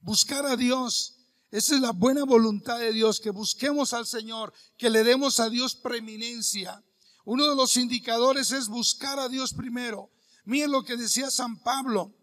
buscar 0.00 0.46
a 0.46 0.56
Dios 0.56 1.20
esa 1.50 1.74
es 1.74 1.80
la 1.80 1.90
buena 1.90 2.24
voluntad 2.24 2.78
de 2.78 2.92
Dios, 2.92 3.18
que 3.18 3.30
busquemos 3.30 3.92
al 3.92 4.06
Señor, 4.06 4.52
que 4.78 4.88
le 4.88 5.02
demos 5.02 5.40
a 5.40 5.50
Dios 5.50 5.74
preeminencia. 5.74 6.84
Uno 7.24 7.48
de 7.48 7.56
los 7.56 7.76
indicadores 7.76 8.52
es 8.52 8.68
buscar 8.68 9.18
a 9.18 9.28
Dios 9.28 9.52
primero. 9.52 10.10
Miren 10.44 10.70
lo 10.70 10.84
que 10.84 10.96
decía 10.96 11.28
San 11.30 11.60
Pablo, 11.60 12.14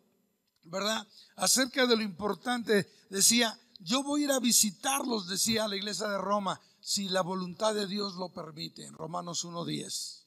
¿verdad? 0.64 1.06
Acerca 1.36 1.86
de 1.86 1.98
lo 1.98 2.04
importante. 2.04 2.90
Decía, 3.10 3.60
yo 3.80 4.02
voy 4.02 4.22
a 4.22 4.26
ir 4.26 4.32
a 4.32 4.40
visitarlos, 4.40 5.28
decía 5.28 5.68
la 5.68 5.76
iglesia 5.76 6.08
de 6.08 6.18
Roma. 6.18 6.62
Si 6.88 7.10
la 7.10 7.22
voluntad 7.22 7.76
de 7.76 7.86
Dios 7.86 8.16
lo 8.16 8.30
permite, 8.30 8.86
en 8.86 8.94
Romanos 8.94 9.44
1.10. 9.44 10.24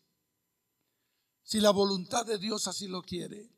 Si 1.42 1.58
la 1.58 1.70
voluntad 1.70 2.26
de 2.26 2.36
Dios 2.36 2.68
así 2.68 2.86
lo 2.86 3.00
quiere. 3.00 3.50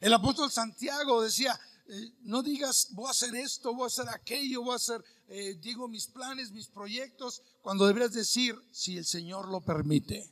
El 0.00 0.12
apóstol 0.12 0.50
Santiago 0.50 1.22
decía, 1.22 1.56
eh, 1.86 2.14
no 2.22 2.42
digas, 2.42 2.88
voy 2.94 3.06
a 3.06 3.12
hacer 3.12 3.36
esto, 3.36 3.72
voy 3.72 3.84
a 3.84 3.86
hacer 3.86 4.08
aquello, 4.08 4.64
voy 4.64 4.72
a 4.72 4.76
hacer, 4.76 5.04
eh, 5.28 5.54
digo, 5.60 5.86
mis 5.86 6.08
planes, 6.08 6.50
mis 6.50 6.66
proyectos, 6.66 7.42
cuando 7.60 7.86
deberías 7.86 8.12
decir, 8.12 8.56
si 8.72 8.98
el 8.98 9.04
Señor 9.04 9.48
lo 9.48 9.60
permite. 9.60 10.28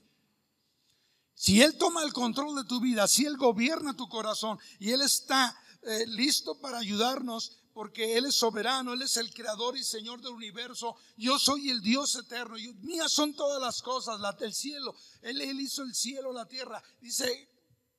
Si 1.37 1.63
Él 1.63 1.79
toma 1.79 2.03
el 2.03 2.13
control 2.13 2.57
de 2.57 2.65
tu 2.65 2.81
vida, 2.81 3.07
si 3.07 3.25
Él 3.25 3.37
gobierna 3.37 3.95
tu 3.95 4.09
corazón 4.09 4.59
y 4.81 4.91
Él 4.91 5.03
está 5.03 5.57
eh, 5.83 6.07
listo 6.09 6.59
para 6.59 6.79
ayudarnos, 6.79 7.60
porque 7.73 8.17
Él 8.17 8.27
es 8.27 8.35
soberano, 8.35 8.93
Él 8.93 9.03
es 9.03 9.17
el 9.17 9.33
creador 9.33 9.77
y 9.77 9.85
Señor 9.85 10.21
del 10.21 10.33
universo, 10.33 10.97
yo 11.17 11.39
soy 11.39 11.71
el 11.71 11.81
Dios 11.81 12.15
eterno, 12.17 12.57
mías 12.81 13.13
son 13.13 13.35
todas 13.35 13.61
las 13.61 13.83
cosas, 13.83 14.21
la, 14.21 14.37
el 14.41 14.55
cielo, 14.55 14.95
él, 15.23 15.41
él 15.41 15.61
hizo 15.61 15.83
el 15.83 15.95
cielo, 15.95 16.33
la 16.33 16.47
tierra. 16.47 16.83
Dice, 17.01 17.49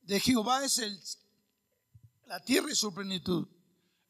de 0.02 0.20
Jehová 0.20 0.64
es 0.64 0.78
el 0.78 1.00
la 2.32 2.40
tierra 2.40 2.72
y 2.72 2.74
su 2.74 2.94
plenitud, 2.94 3.46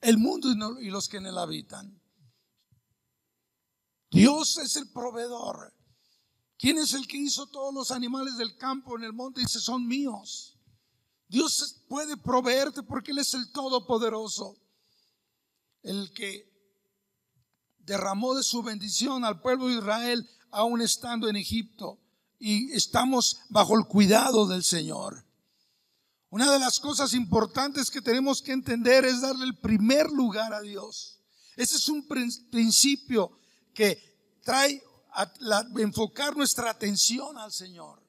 el 0.00 0.16
mundo 0.16 0.78
y 0.80 0.90
los 0.90 1.08
que 1.08 1.16
en 1.16 1.26
él 1.26 1.38
habitan. 1.38 2.00
Dios 4.12 4.58
es 4.58 4.76
el 4.76 4.88
proveedor. 4.90 5.74
¿Quién 6.56 6.78
es 6.78 6.94
el 6.94 7.08
que 7.08 7.16
hizo 7.16 7.48
todos 7.48 7.74
los 7.74 7.90
animales 7.90 8.36
del 8.36 8.56
campo 8.56 8.96
en 8.96 9.02
el 9.02 9.12
monte? 9.12 9.40
Dice, 9.40 9.58
son 9.58 9.84
míos. 9.88 10.56
Dios 11.26 11.82
puede 11.88 12.16
proveerte 12.16 12.84
porque 12.84 13.10
Él 13.10 13.18
es 13.18 13.34
el 13.34 13.50
Todopoderoso. 13.50 14.61
El 15.82 16.12
que 16.12 16.50
derramó 17.78 18.34
de 18.34 18.42
su 18.42 18.62
bendición 18.62 19.24
al 19.24 19.40
pueblo 19.40 19.68
de 19.68 19.74
Israel 19.74 20.28
aún 20.50 20.80
estando 20.80 21.28
en 21.28 21.36
Egipto. 21.36 21.98
Y 22.38 22.72
estamos 22.72 23.40
bajo 23.48 23.78
el 23.78 23.86
cuidado 23.86 24.46
del 24.46 24.64
Señor. 24.64 25.24
Una 26.30 26.50
de 26.50 26.58
las 26.58 26.80
cosas 26.80 27.12
importantes 27.14 27.90
que 27.90 28.00
tenemos 28.00 28.40
que 28.42 28.52
entender 28.52 29.04
es 29.04 29.20
darle 29.20 29.44
el 29.44 29.58
primer 29.58 30.10
lugar 30.10 30.52
a 30.52 30.60
Dios. 30.60 31.20
Ese 31.56 31.76
es 31.76 31.88
un 31.88 32.08
principio 32.08 33.38
que 33.74 34.40
trae 34.42 34.82
a 35.12 35.30
enfocar 35.76 36.36
nuestra 36.36 36.70
atención 36.70 37.36
al 37.36 37.52
Señor. 37.52 38.01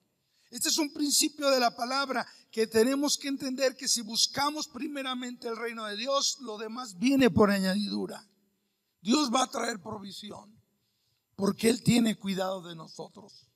Este 0.53 0.69
es 0.69 0.77
un 0.77 0.93
principio 0.93 1.50
de 1.50 1.60
la 1.60 1.75
palabra 1.75 2.27
que 2.51 2.67
tenemos 2.67 3.17
que 3.17 3.27
entender 3.27 3.75
que 3.75 3.88
si 3.88 4.03
buscamos 4.03 4.67
primeramente 4.67 5.48
el 5.48 5.57
reino 5.57 5.83
de 5.88 5.98
Dios, 5.98 6.38
lo 6.41 6.60
demás 6.60 7.00
viene 7.00 7.31
por 7.31 7.50
añadidura. 7.50 8.24
Dios 9.01 9.31
va 9.33 9.45
a 9.45 9.50
traer 9.50 9.81
provisión 9.81 10.55
porque 11.36 11.72
Él 11.72 11.81
tiene 11.81 12.19
cuidado 12.19 12.62
de 12.62 12.75
nosotros. 12.75 13.50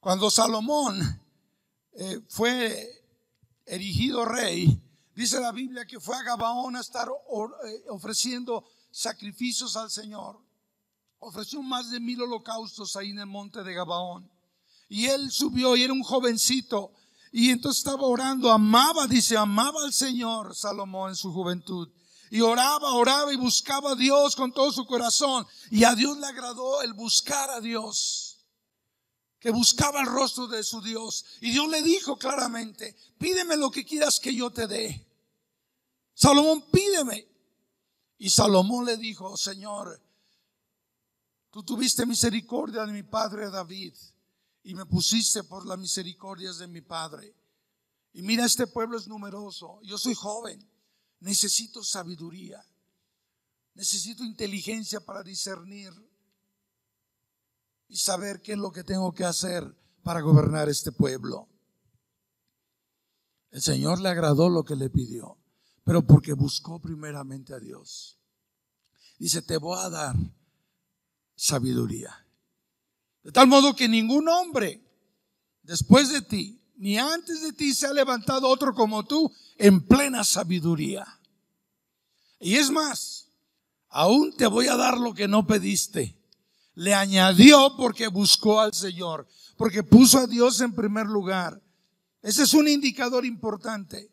Cuando 0.00 0.30
Salomón 0.30 0.98
eh, 1.92 2.22
fue 2.30 2.88
erigido 3.66 4.24
rey, 4.24 4.82
dice 5.14 5.38
la 5.38 5.52
Biblia 5.52 5.84
que 5.84 6.00
fue 6.00 6.16
a 6.16 6.22
Gabaón 6.22 6.76
a 6.76 6.80
estar 6.80 7.08
eh, 7.08 7.84
ofreciendo 7.90 8.66
sacrificios 8.90 9.76
al 9.76 9.90
Señor. 9.90 10.40
Ofreció 11.18 11.62
más 11.62 11.90
de 11.90 12.00
mil 12.00 12.22
holocaustos 12.22 12.96
ahí 12.96 13.10
en 13.10 13.18
el 13.18 13.26
monte 13.26 13.62
de 13.62 13.74
Gabaón. 13.74 14.39
Y 14.90 15.06
él 15.06 15.30
subió 15.30 15.76
y 15.76 15.84
era 15.84 15.92
un 15.92 16.02
jovencito. 16.02 16.92
Y 17.30 17.50
entonces 17.50 17.78
estaba 17.78 18.02
orando, 18.02 18.50
amaba, 18.50 19.06
dice, 19.06 19.36
amaba 19.36 19.84
al 19.84 19.92
Señor 19.92 20.56
Salomón 20.56 21.10
en 21.10 21.16
su 21.16 21.32
juventud. 21.32 21.88
Y 22.28 22.40
oraba, 22.40 22.92
oraba 22.94 23.32
y 23.32 23.36
buscaba 23.36 23.92
a 23.92 23.94
Dios 23.94 24.34
con 24.34 24.52
todo 24.52 24.72
su 24.72 24.84
corazón. 24.86 25.46
Y 25.70 25.84
a 25.84 25.94
Dios 25.94 26.18
le 26.18 26.26
agradó 26.26 26.82
el 26.82 26.92
buscar 26.92 27.50
a 27.50 27.60
Dios 27.60 28.40
que 29.38 29.50
buscaba 29.50 30.00
el 30.00 30.06
rostro 30.06 30.48
de 30.48 30.64
su 30.64 30.82
Dios. 30.82 31.24
Y 31.40 31.52
Dios 31.52 31.68
le 31.68 31.82
dijo 31.82 32.16
claramente, 32.16 32.96
pídeme 33.16 33.56
lo 33.56 33.70
que 33.70 33.84
quieras 33.84 34.18
que 34.18 34.34
yo 34.34 34.50
te 34.50 34.66
dé. 34.66 35.06
Salomón, 36.14 36.62
pídeme. 36.72 37.28
Y 38.18 38.28
Salomón 38.28 38.86
le 38.86 38.96
dijo, 38.96 39.36
Señor, 39.36 40.02
tú 41.52 41.62
tuviste 41.62 42.04
misericordia 42.06 42.84
de 42.84 42.92
mi 42.92 43.04
padre 43.04 43.50
David 43.50 43.94
y 44.62 44.74
me 44.74 44.86
pusiste 44.86 45.44
por 45.44 45.66
las 45.66 45.78
misericordias 45.78 46.58
de 46.58 46.68
mi 46.68 46.80
padre. 46.80 47.34
Y 48.12 48.22
mira, 48.22 48.44
este 48.44 48.66
pueblo 48.66 48.98
es 48.98 49.06
numeroso. 49.06 49.80
Yo 49.82 49.96
soy 49.98 50.14
joven. 50.14 50.68
Necesito 51.20 51.82
sabiduría. 51.82 52.64
Necesito 53.74 54.24
inteligencia 54.24 55.00
para 55.00 55.22
discernir 55.22 55.92
y 57.88 57.96
saber 57.96 58.40
qué 58.40 58.52
es 58.52 58.58
lo 58.58 58.72
que 58.72 58.84
tengo 58.84 59.12
que 59.12 59.24
hacer 59.24 59.64
para 60.02 60.20
gobernar 60.20 60.68
este 60.68 60.92
pueblo. 60.92 61.48
El 63.50 63.62
Señor 63.62 64.00
le 64.00 64.08
agradó 64.08 64.48
lo 64.48 64.64
que 64.64 64.76
le 64.76 64.90
pidió, 64.90 65.38
pero 65.84 66.06
porque 66.06 66.32
buscó 66.32 66.80
primeramente 66.80 67.52
a 67.52 67.58
Dios. 67.58 68.18
Dice, 69.18 69.42
te 69.42 69.56
voy 69.56 69.78
a 69.78 69.90
dar 69.90 70.16
sabiduría. 71.34 72.26
De 73.22 73.32
tal 73.32 73.46
modo 73.46 73.74
que 73.74 73.88
ningún 73.88 74.28
hombre 74.28 74.82
después 75.62 76.10
de 76.10 76.22
ti, 76.22 76.60
ni 76.76 76.98
antes 76.98 77.42
de 77.42 77.52
ti 77.52 77.74
se 77.74 77.86
ha 77.86 77.92
levantado 77.92 78.48
otro 78.48 78.74
como 78.74 79.04
tú 79.04 79.30
en 79.56 79.86
plena 79.86 80.24
sabiduría. 80.24 81.06
Y 82.38 82.56
es 82.56 82.70
más, 82.70 83.28
aún 83.88 84.34
te 84.36 84.46
voy 84.46 84.68
a 84.68 84.76
dar 84.76 84.98
lo 84.98 85.12
que 85.12 85.28
no 85.28 85.46
pediste 85.46 86.20
le 86.80 86.94
añadió 86.94 87.76
porque 87.76 88.08
buscó 88.08 88.60
al 88.60 88.72
Señor, 88.72 89.28
porque 89.58 89.82
puso 89.82 90.18
a 90.18 90.26
Dios 90.26 90.62
en 90.62 90.74
primer 90.74 91.06
lugar. 91.06 91.60
Ese 92.22 92.44
es 92.44 92.54
un 92.54 92.68
indicador 92.68 93.26
importante. 93.26 94.10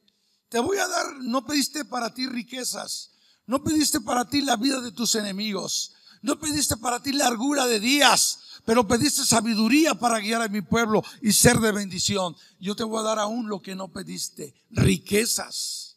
Te 0.49 0.59
voy 0.59 0.77
a 0.77 0.87
dar, 0.87 1.17
no 1.21 1.45
pediste 1.45 1.85
para 1.85 2.13
ti 2.13 2.27
riquezas, 2.27 3.11
no 3.45 3.63
pediste 3.63 4.01
para 4.01 4.27
ti 4.27 4.41
la 4.41 4.57
vida 4.57 4.81
de 4.81 4.91
tus 4.91 5.15
enemigos, 5.15 5.93
no 6.21 6.39
pediste 6.39 6.75
para 6.75 7.01
ti 7.01 7.13
largura 7.13 7.65
de 7.67 7.79
días, 7.79 8.39
pero 8.67 8.85
pediste 8.85 9.25
sabiduría 9.25 9.95
para 9.95 10.19
guiar 10.19 10.41
a 10.41 10.49
mi 10.49 10.61
pueblo 10.61 11.01
y 11.21 11.31
ser 11.31 11.57
de 11.59 11.71
bendición. 11.71 12.35
Yo 12.59 12.75
te 12.75 12.83
voy 12.83 12.99
a 12.99 13.03
dar 13.03 13.17
aún 13.17 13.47
lo 13.47 13.61
que 13.61 13.77
no 13.77 13.93
pediste, 13.93 14.53
riquezas. 14.71 15.95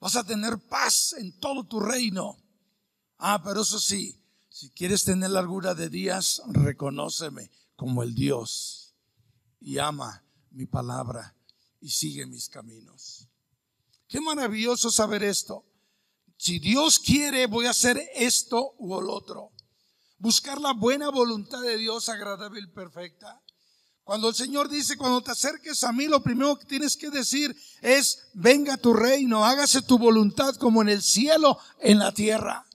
Vas 0.00 0.16
a 0.16 0.24
tener 0.24 0.58
paz 0.58 1.12
en 1.12 1.30
todo 1.38 1.62
tu 1.62 1.78
reino. 1.78 2.36
Ah, 3.18 3.40
pero 3.44 3.62
eso 3.62 3.78
sí, 3.78 4.20
si 4.48 4.70
quieres 4.70 5.04
tener 5.04 5.30
largura 5.30 5.76
de 5.76 5.88
días, 5.88 6.42
reconóceme 6.48 7.52
como 7.76 8.02
el 8.02 8.16
Dios 8.16 8.96
y 9.60 9.78
ama 9.78 10.24
mi 10.50 10.66
palabra 10.66 11.36
y 11.80 11.90
sigue 11.90 12.26
mis 12.26 12.48
caminos. 12.48 13.28
Qué 14.08 14.20
maravilloso 14.20 14.90
saber 14.90 15.22
esto. 15.22 15.64
Si 16.36 16.58
Dios 16.58 16.98
quiere, 16.98 17.46
voy 17.46 17.66
a 17.66 17.70
hacer 17.70 18.10
esto 18.16 18.74
u 18.78 18.98
el 18.98 19.08
otro. 19.08 19.52
Buscar 20.20 20.60
la 20.60 20.74
buena 20.74 21.08
voluntad 21.08 21.62
de 21.62 21.78
Dios 21.78 22.10
agradable 22.10 22.60
y 22.60 22.66
perfecta. 22.66 23.40
Cuando 24.04 24.28
el 24.28 24.34
Señor 24.34 24.68
dice, 24.68 24.98
cuando 24.98 25.22
te 25.22 25.30
acerques 25.30 25.82
a 25.82 25.92
mí, 25.92 26.08
lo 26.08 26.22
primero 26.22 26.58
que 26.58 26.66
tienes 26.66 26.94
que 26.94 27.08
decir 27.08 27.56
es, 27.80 28.28
venga 28.34 28.76
tu 28.76 28.92
reino, 28.92 29.46
hágase 29.46 29.80
tu 29.80 29.98
voluntad 29.98 30.56
como 30.56 30.82
en 30.82 30.90
el 30.90 31.00
cielo, 31.00 31.58
en 31.78 31.98
la 31.98 32.12
tierra. 32.12 32.66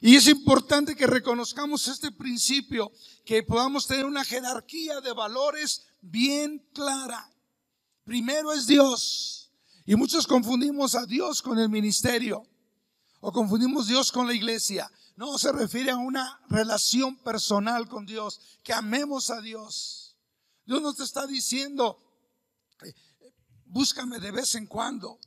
Y 0.00 0.14
es 0.14 0.28
importante 0.28 0.94
que 0.94 1.08
reconozcamos 1.08 1.88
este 1.88 2.12
principio, 2.12 2.92
que 3.24 3.42
podamos 3.42 3.88
tener 3.88 4.04
una 4.04 4.24
jerarquía 4.24 5.00
de 5.00 5.12
valores 5.12 5.84
bien 6.00 6.64
clara. 6.72 7.28
Primero 8.04 8.52
es 8.52 8.68
Dios. 8.68 9.50
Y 9.84 9.96
muchos 9.96 10.28
confundimos 10.28 10.94
a 10.94 11.06
Dios 11.06 11.42
con 11.42 11.58
el 11.58 11.68
ministerio 11.68 12.46
o 13.18 13.32
confundimos 13.32 13.88
Dios 13.88 14.12
con 14.12 14.28
la 14.28 14.34
iglesia. 14.34 14.88
No, 15.16 15.38
se 15.38 15.52
refiere 15.52 15.90
a 15.90 15.96
una 15.96 16.40
relación 16.48 17.16
personal 17.16 17.88
con 17.88 18.06
Dios, 18.06 18.40
que 18.62 18.72
amemos 18.72 19.30
a 19.30 19.40
Dios. 19.40 20.16
Dios 20.64 20.80
nos 20.80 21.00
está 21.00 21.26
diciendo, 21.26 21.98
eh, 22.82 22.94
búscame 23.66 24.18
de 24.18 24.30
vez 24.30 24.54
en 24.54 24.66
cuando 24.66 25.18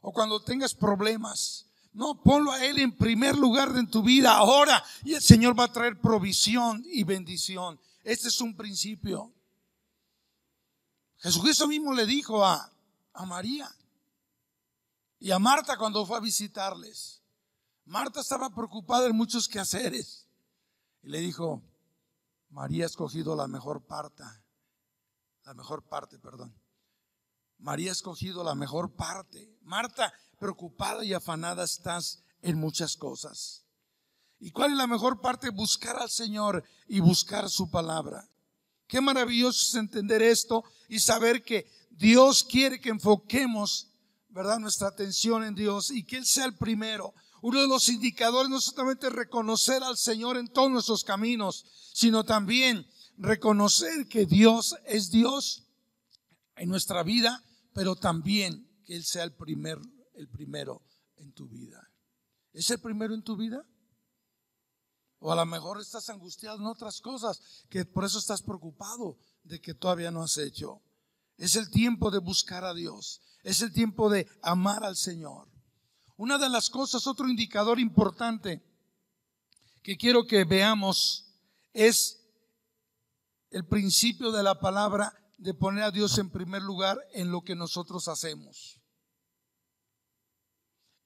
o 0.00 0.12
cuando 0.12 0.42
tengas 0.42 0.74
problemas. 0.74 1.66
No, 1.92 2.22
ponlo 2.22 2.52
a 2.52 2.64
Él 2.64 2.78
en 2.78 2.96
primer 2.96 3.36
lugar 3.36 3.76
en 3.76 3.90
tu 3.90 4.02
vida 4.02 4.34
ahora 4.34 4.82
y 5.04 5.14
el 5.14 5.22
Señor 5.22 5.58
va 5.58 5.64
a 5.64 5.72
traer 5.72 6.00
provisión 6.00 6.82
y 6.86 7.04
bendición. 7.04 7.80
Este 8.02 8.28
es 8.28 8.40
un 8.40 8.56
principio. 8.56 9.32
Jesucristo 11.18 11.68
mismo 11.68 11.92
le 11.92 12.06
dijo 12.06 12.44
a, 12.44 12.72
a 13.12 13.26
María 13.26 13.70
y 15.18 15.30
a 15.30 15.38
Marta 15.38 15.76
cuando 15.76 16.04
fue 16.06 16.16
a 16.16 16.20
visitarles. 16.20 17.21
Marta 17.84 18.20
estaba 18.20 18.50
preocupada 18.50 19.06
en 19.06 19.16
muchos 19.16 19.48
quehaceres 19.48 20.26
y 21.02 21.08
le 21.08 21.18
dijo, 21.18 21.62
María 22.48 22.84
ha 22.84 22.86
escogido 22.86 23.34
la 23.34 23.48
mejor 23.48 23.84
parte, 23.86 24.22
la 25.44 25.54
mejor 25.54 25.82
parte, 25.82 26.18
perdón. 26.18 26.54
María 27.58 27.90
ha 27.90 27.92
escogido 27.92 28.42
la 28.44 28.54
mejor 28.54 28.92
parte. 28.94 29.56
Marta 29.62 30.12
preocupada 30.38 31.04
y 31.04 31.14
afanada 31.14 31.64
estás 31.64 32.22
en 32.40 32.58
muchas 32.58 32.96
cosas. 32.96 33.64
¿Y 34.40 34.50
cuál 34.50 34.72
es 34.72 34.76
la 34.76 34.88
mejor 34.88 35.20
parte? 35.20 35.50
Buscar 35.50 35.96
al 35.96 36.10
Señor 36.10 36.64
y 36.88 36.98
buscar 36.98 37.48
su 37.48 37.70
palabra. 37.70 38.28
Qué 38.88 39.00
maravilloso 39.00 39.64
es 39.68 39.74
entender 39.76 40.20
esto 40.20 40.64
y 40.88 40.98
saber 40.98 41.44
que 41.44 41.70
Dios 41.90 42.42
quiere 42.42 42.80
que 42.80 42.90
enfoquemos, 42.90 43.88
¿verdad?, 44.28 44.58
nuestra 44.58 44.88
atención 44.88 45.44
en 45.44 45.54
Dios 45.54 45.90
y 45.90 46.04
que 46.04 46.16
Él 46.16 46.26
sea 46.26 46.44
el 46.44 46.56
primero. 46.56 47.14
Uno 47.42 47.60
de 47.60 47.66
los 47.66 47.88
indicadores 47.88 48.48
no 48.48 48.60
solamente 48.60 49.10
reconocer 49.10 49.82
al 49.82 49.96
Señor 49.96 50.36
en 50.36 50.46
todos 50.46 50.70
nuestros 50.70 51.02
caminos, 51.02 51.66
sino 51.92 52.24
también 52.24 52.86
reconocer 53.18 54.06
que 54.08 54.26
Dios 54.26 54.76
es 54.86 55.10
Dios 55.10 55.66
en 56.54 56.68
nuestra 56.68 57.02
vida, 57.02 57.44
pero 57.74 57.96
también 57.96 58.68
que 58.84 58.94
Él 58.94 59.04
sea 59.04 59.24
el, 59.24 59.34
primer, 59.34 59.78
el 60.14 60.28
primero 60.28 60.82
en 61.16 61.32
tu 61.32 61.48
vida. 61.48 61.90
¿Es 62.52 62.70
el 62.70 62.80
primero 62.80 63.12
en 63.12 63.24
tu 63.24 63.36
vida? 63.36 63.66
O 65.18 65.32
a 65.32 65.36
lo 65.36 65.44
mejor 65.44 65.80
estás 65.80 66.08
angustiado 66.10 66.58
en 66.58 66.66
otras 66.66 67.00
cosas, 67.00 67.40
que 67.68 67.84
por 67.84 68.04
eso 68.04 68.20
estás 68.20 68.42
preocupado 68.42 69.18
de 69.42 69.60
que 69.60 69.74
todavía 69.74 70.12
no 70.12 70.22
has 70.22 70.38
hecho. 70.38 70.80
Es 71.36 71.56
el 71.56 71.70
tiempo 71.70 72.12
de 72.12 72.18
buscar 72.18 72.64
a 72.64 72.72
Dios. 72.72 73.20
Es 73.42 73.62
el 73.62 73.72
tiempo 73.72 74.08
de 74.08 74.28
amar 74.42 74.84
al 74.84 74.96
Señor. 74.96 75.51
Una 76.16 76.38
de 76.38 76.48
las 76.48 76.70
cosas, 76.70 77.06
otro 77.06 77.28
indicador 77.28 77.80
importante 77.80 78.62
que 79.82 79.96
quiero 79.96 80.26
que 80.26 80.44
veamos 80.44 81.26
es 81.72 82.22
el 83.50 83.66
principio 83.66 84.30
de 84.30 84.42
la 84.42 84.60
palabra 84.60 85.12
de 85.38 85.54
poner 85.54 85.84
a 85.84 85.90
Dios 85.90 86.18
en 86.18 86.30
primer 86.30 86.62
lugar 86.62 86.98
en 87.12 87.30
lo 87.30 87.42
que 87.42 87.56
nosotros 87.56 88.08
hacemos. 88.08 88.80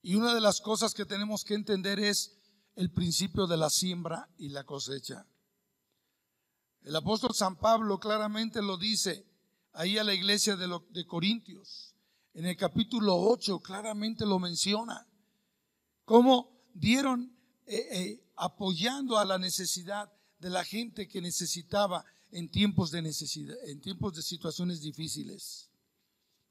Y 0.01 0.15
una 0.15 0.33
de 0.33 0.41
las 0.41 0.61
cosas 0.61 0.93
que 0.93 1.05
tenemos 1.05 1.43
que 1.43 1.55
entender 1.55 1.99
es 1.99 2.37
el 2.75 2.91
principio 2.91 3.47
de 3.47 3.57
la 3.57 3.69
siembra 3.69 4.29
y 4.37 4.49
la 4.49 4.63
cosecha. 4.63 5.25
El 6.83 6.95
apóstol 6.95 7.33
San 7.33 7.57
Pablo 7.57 7.99
claramente 7.99 8.61
lo 8.61 8.77
dice 8.77 9.25
ahí 9.73 9.97
a 9.97 10.03
la 10.03 10.13
iglesia 10.13 10.55
de, 10.55 10.79
de 10.91 11.05
Corintios. 11.05 11.96
En 12.37 12.45
el 12.45 12.55
capítulo 12.55 13.15
8 13.15 13.61
claramente 13.61 14.23
lo 14.23 14.37
menciona. 14.37 15.07
Cómo 16.05 16.51
dieron 16.71 17.35
eh, 17.65 17.87
eh, 17.91 18.31
apoyando 18.35 19.17
a 19.17 19.25
la 19.25 19.39
necesidad 19.39 20.13
de 20.37 20.51
la 20.51 20.63
gente 20.63 21.07
que 21.07 21.19
necesitaba 21.19 22.05
en 22.29 22.51
tiempos 22.51 22.91
de 22.91 23.01
necesidad, 23.01 23.57
en 23.63 23.81
tiempos 23.81 24.13
de 24.13 24.21
situaciones 24.21 24.81
difíciles. 24.81 25.71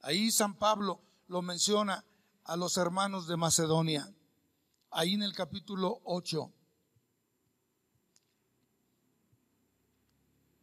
Ahí 0.01 0.33
San 0.33 0.59
Pablo 0.59 1.01
lo 1.29 1.41
menciona 1.41 2.05
a 2.43 2.57
los 2.57 2.77
hermanos 2.79 3.29
de 3.29 3.37
Macedonia, 3.37 4.13
ahí 4.91 5.15
en 5.15 5.23
el 5.23 5.35
capítulo 5.35 6.01
8, 6.03 6.53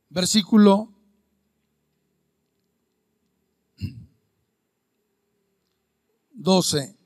versículo 0.10 0.94
12. 6.44 7.00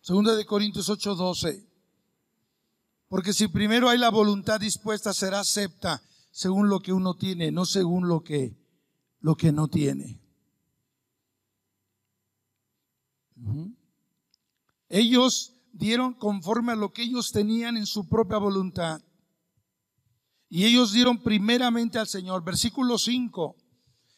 Segunda 0.00 0.36
de 0.36 0.46
Corintios 0.46 0.88
8, 0.88 1.16
12. 1.16 1.68
Porque 3.08 3.32
si 3.32 3.48
primero 3.48 3.88
hay 3.88 3.98
la 3.98 4.08
voluntad 4.08 4.60
dispuesta, 4.60 5.12
será 5.12 5.40
acepta 5.40 6.00
según 6.30 6.68
lo 6.68 6.78
que 6.78 6.92
uno 6.92 7.14
tiene, 7.16 7.50
no 7.50 7.66
según 7.66 8.06
lo 8.06 8.22
que, 8.22 8.56
lo 9.20 9.36
que 9.36 9.50
no 9.50 9.66
tiene. 9.66 10.20
Ellos 14.88 15.54
dieron 15.72 16.14
conforme 16.14 16.72
a 16.72 16.76
lo 16.76 16.92
que 16.92 17.02
ellos 17.02 17.32
tenían 17.32 17.76
en 17.76 17.86
su 17.86 18.08
propia 18.08 18.38
voluntad. 18.38 19.02
Y 20.48 20.66
ellos 20.66 20.92
dieron 20.92 21.20
primeramente 21.20 21.98
al 21.98 22.06
Señor. 22.06 22.44
Versículo 22.44 22.96
5. 22.96 23.56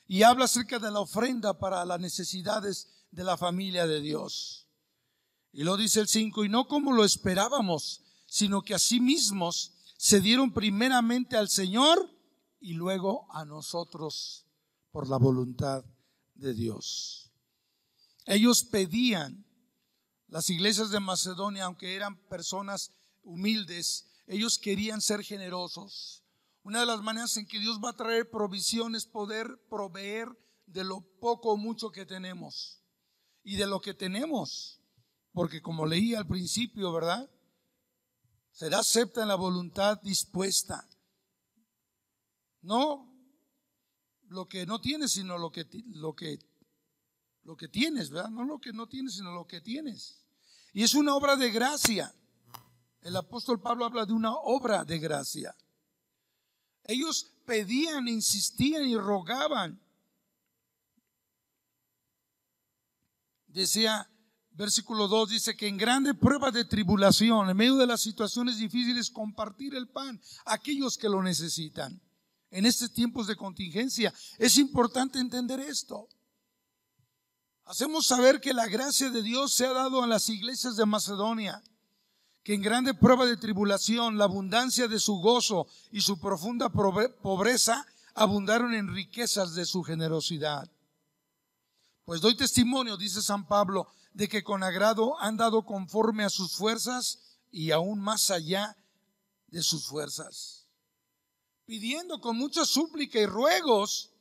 Y 0.07 0.23
habla 0.23 0.45
acerca 0.45 0.79
de 0.79 0.91
la 0.91 1.01
ofrenda 1.01 1.59
para 1.59 1.83
las 1.87 1.99
necesidades 1.99 2.96
de 3.17 3.25
la 3.25 3.39
familia 3.39 3.87
de 3.87 4.01
Dios. 4.01 4.69
Y 5.51 5.65
lo 5.65 5.79
dice 5.79 6.01
el 6.01 6.07
5. 6.07 6.45
Y 6.45 6.51
no 6.51 6.69
como 6.69 6.93
lo 6.93 7.03
esperábamos 7.03 8.03
sino 8.27 8.61
que 8.61 8.75
a 8.75 8.79
sí 8.79 9.01
mismos 9.01 9.73
se 9.97 10.21
dieron 10.21 10.53
primeramente 10.53 11.37
al 11.37 11.49
Señor 11.49 12.11
y 12.61 12.75
luego 12.75 13.27
a 13.31 13.45
nosotros 13.45 14.45
por 14.91 15.09
la 15.09 15.17
voluntad 15.17 15.85
de 16.35 16.53
Dios. 16.53 17.31
Ellos 18.27 18.65
pedían, 18.65 19.47
las 20.29 20.51
iglesias 20.51 20.91
de 20.91 21.01
Macedonia, 21.01 21.65
aunque 21.65 21.95
eran 21.95 22.19
personas 22.29 22.93
humildes, 23.23 24.09
ellos 24.27 24.59
querían 24.59 25.01
ser 25.01 25.23
generosos. 25.23 26.25
Una 26.65 26.81
de 26.81 26.87
las 26.87 27.01
maneras 27.01 27.37
en 27.37 27.47
que 27.47 27.61
Dios 27.61 27.81
va 27.83 27.91
a 27.91 27.97
traer 27.97 28.29
provisión 28.29 28.97
es 28.97 29.07
poder 29.07 29.47
proveer 29.71 30.29
de 30.67 30.83
lo 30.83 31.01
poco 31.21 31.53
o 31.53 31.57
mucho 31.57 31.93
que 31.93 32.05
tenemos 32.05 32.83
y 33.47 33.55
de 33.55 33.67
lo 33.67 33.81
que 33.81 33.95
tenemos. 33.95 34.83
Porque 35.33 35.63
como 35.63 35.87
leí 35.87 36.15
al 36.15 36.27
principio, 36.27 36.93
¿verdad? 36.93 37.31
será 38.51 38.81
acepta 38.81 39.23
en 39.23 39.29
la 39.29 39.37
voluntad 39.37 40.01
dispuesta. 40.03 40.89
No 42.63 43.15
lo 44.29 44.49
que 44.49 44.67
no 44.67 44.81
tienes, 44.81 45.13
sino 45.13 45.39
lo 45.39 45.53
que, 45.53 45.67
lo 45.93 46.17
que, 46.17 46.39
lo 47.45 47.57
que 47.57 47.69
tienes, 47.69 48.11
¿verdad? 48.11 48.31
No 48.31 48.45
lo 48.45 48.59
que 48.59 48.73
no 48.73 48.89
tienes, 48.89 49.15
sino 49.15 49.33
lo 49.33 49.47
que 49.47 49.61
tienes. 49.61 50.27
Y 50.73 50.83
es 50.83 50.95
una 50.95 51.15
obra 51.15 51.37
de 51.37 51.51
gracia. 51.51 52.13
El 53.03 53.15
apóstol 53.15 53.61
Pablo 53.61 53.85
habla 53.85 54.07
de 54.07 54.13
una 54.13 54.35
obra 54.35 54.85
de 54.85 54.99
gracia. 54.99 55.55
Ellos 56.83 57.31
pedían, 57.45 58.09
insistían 58.09 58.87
y 58.87 58.97
rogaban. 58.97 59.81
Decía 63.57 64.07
versículo 64.51 65.09
2 65.09 65.31
dice 65.31 65.57
que 65.57 65.67
en 65.67 65.79
grande 65.79 66.13
prueba 66.13 66.51
de 66.51 66.67
tribulación, 66.67 67.49
en 67.49 67.57
medio 67.57 67.77
de 67.77 67.87
las 67.87 68.03
situaciones 68.03 68.59
difíciles, 68.59 69.09
compartir 69.09 69.75
el 69.75 69.89
pan 69.89 70.21
a 70.45 70.53
aquellos 70.53 70.99
que 70.99 71.09
lo 71.09 71.23
necesitan. 71.23 71.99
En 72.51 72.67
estos 72.67 72.93
tiempos 72.93 73.27
de 73.27 73.35
contingencia 73.35 74.13
es 74.37 74.59
importante 74.59 75.19
entender 75.19 75.59
esto. 75.59 76.07
Hacemos 77.65 78.07
saber 78.07 78.43
que 78.43 78.53
la 78.53 78.67
gracia 78.67 79.09
de 79.09 79.23
Dios 79.23 79.55
se 79.55 79.65
ha 79.65 79.73
dado 79.73 80.03
a 80.03 80.07
las 80.07 80.29
iglesias 80.29 80.77
de 80.77 80.85
Macedonia, 80.85 81.63
que 82.43 82.53
en 82.53 82.61
grande 82.61 82.93
prueba 82.93 83.25
de 83.25 83.39
tribulación, 83.39 84.19
la 84.19 84.25
abundancia 84.25 84.87
de 84.87 84.99
su 84.99 85.15
gozo 85.15 85.67
y 85.91 86.03
su 86.03 86.21
profunda 86.21 86.69
pobreza 86.69 87.87
abundaron 88.15 88.75
en 88.75 88.93
riquezas 88.93 89.55
de 89.55 89.65
su 89.65 89.83
generosidad. 89.83 90.71
Pues 92.07 92.21
doy 92.21 92.37
testimonio, 92.37 92.97
dice 92.97 93.21
San 93.21 93.49
Pablo, 93.49 93.89
de 94.15 94.29
que 94.29 94.45
con 94.45 94.63
agrado 94.63 95.21
han 95.21 95.37
dado 95.37 95.67
conforme 95.67 96.23
a 96.23 96.31
sus 96.31 96.55
fuerzas 96.55 97.19
y 97.51 97.73
aún 97.73 97.99
más 97.99 98.31
allá 98.31 98.77
de 99.49 99.61
sus 99.61 99.89
fuerzas, 99.89 100.69
pidiendo 101.65 102.21
con 102.21 102.37
mucha 102.37 102.65
súplica 102.65 103.19
y 103.19 103.27
ruegos 103.27 104.13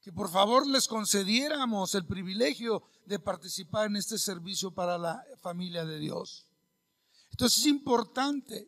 que 0.00 0.12
por 0.14 0.30
favor 0.30 0.66
les 0.66 0.88
concediéramos 0.88 1.94
el 1.94 2.06
privilegio 2.06 2.82
de 3.04 3.18
participar 3.18 3.88
en 3.88 3.96
este 3.96 4.16
servicio 4.16 4.70
para 4.70 4.96
la 4.96 5.22
familia 5.42 5.84
de 5.84 5.98
Dios. 5.98 6.46
Entonces 7.32 7.58
es 7.58 7.66
importante 7.66 8.66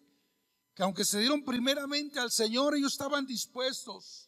que 0.74 0.82
aunque 0.82 1.06
se 1.06 1.20
dieron 1.20 1.42
primeramente 1.42 2.20
al 2.20 2.30
Señor, 2.30 2.76
ellos 2.76 2.92
estaban 2.92 3.24
dispuestos 3.24 4.25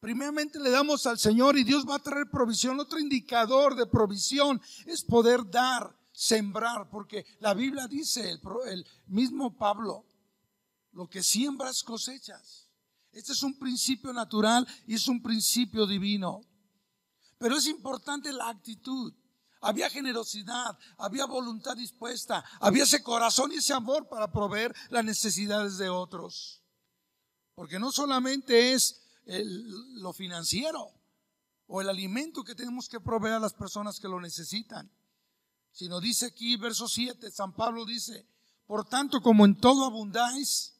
Primeramente 0.00 0.58
le 0.58 0.70
damos 0.70 1.06
al 1.06 1.18
Señor 1.18 1.58
y 1.58 1.64
Dios 1.64 1.84
va 1.86 1.96
a 1.96 2.02
traer 2.02 2.30
provisión. 2.30 2.80
Otro 2.80 2.98
indicador 2.98 3.74
de 3.74 3.86
provisión 3.86 4.60
es 4.86 5.04
poder 5.04 5.48
dar, 5.50 5.94
sembrar, 6.10 6.88
porque 6.88 7.26
la 7.38 7.52
Biblia 7.52 7.86
dice, 7.86 8.40
el, 8.66 8.86
mismo 9.08 9.58
Pablo, 9.58 10.06
lo 10.92 11.06
que 11.06 11.22
siembras 11.22 11.82
cosechas. 11.82 12.66
Este 13.12 13.32
es 13.32 13.42
un 13.42 13.58
principio 13.58 14.10
natural 14.14 14.66
y 14.86 14.94
es 14.94 15.06
un 15.06 15.22
principio 15.22 15.86
divino. 15.86 16.46
Pero 17.36 17.58
es 17.58 17.66
importante 17.66 18.32
la 18.32 18.48
actitud. 18.48 19.12
Había 19.60 19.90
generosidad, 19.90 20.78
había 20.96 21.26
voluntad 21.26 21.76
dispuesta, 21.76 22.42
había 22.60 22.84
ese 22.84 23.02
corazón 23.02 23.52
y 23.52 23.56
ese 23.56 23.74
amor 23.74 24.08
para 24.08 24.32
proveer 24.32 24.74
las 24.88 25.04
necesidades 25.04 25.76
de 25.76 25.90
otros. 25.90 26.62
Porque 27.54 27.78
no 27.78 27.92
solamente 27.92 28.72
es 28.72 29.09
lo 29.30 30.12
financiero 30.12 30.92
o 31.66 31.80
el 31.80 31.88
alimento 31.88 32.42
que 32.42 32.54
tenemos 32.54 32.88
que 32.88 33.00
proveer 33.00 33.34
a 33.34 33.40
las 33.40 33.54
personas 33.54 34.00
que 34.00 34.08
lo 34.08 34.20
necesitan. 34.20 34.90
Sino 35.72 36.00
dice 36.00 36.26
aquí, 36.26 36.56
verso 36.56 36.88
7, 36.88 37.30
San 37.30 37.52
Pablo 37.54 37.86
dice, 37.86 38.26
por 38.66 38.88
tanto 38.88 39.20
como 39.20 39.44
en 39.44 39.56
todo 39.56 39.84
abundáis, 39.84 40.74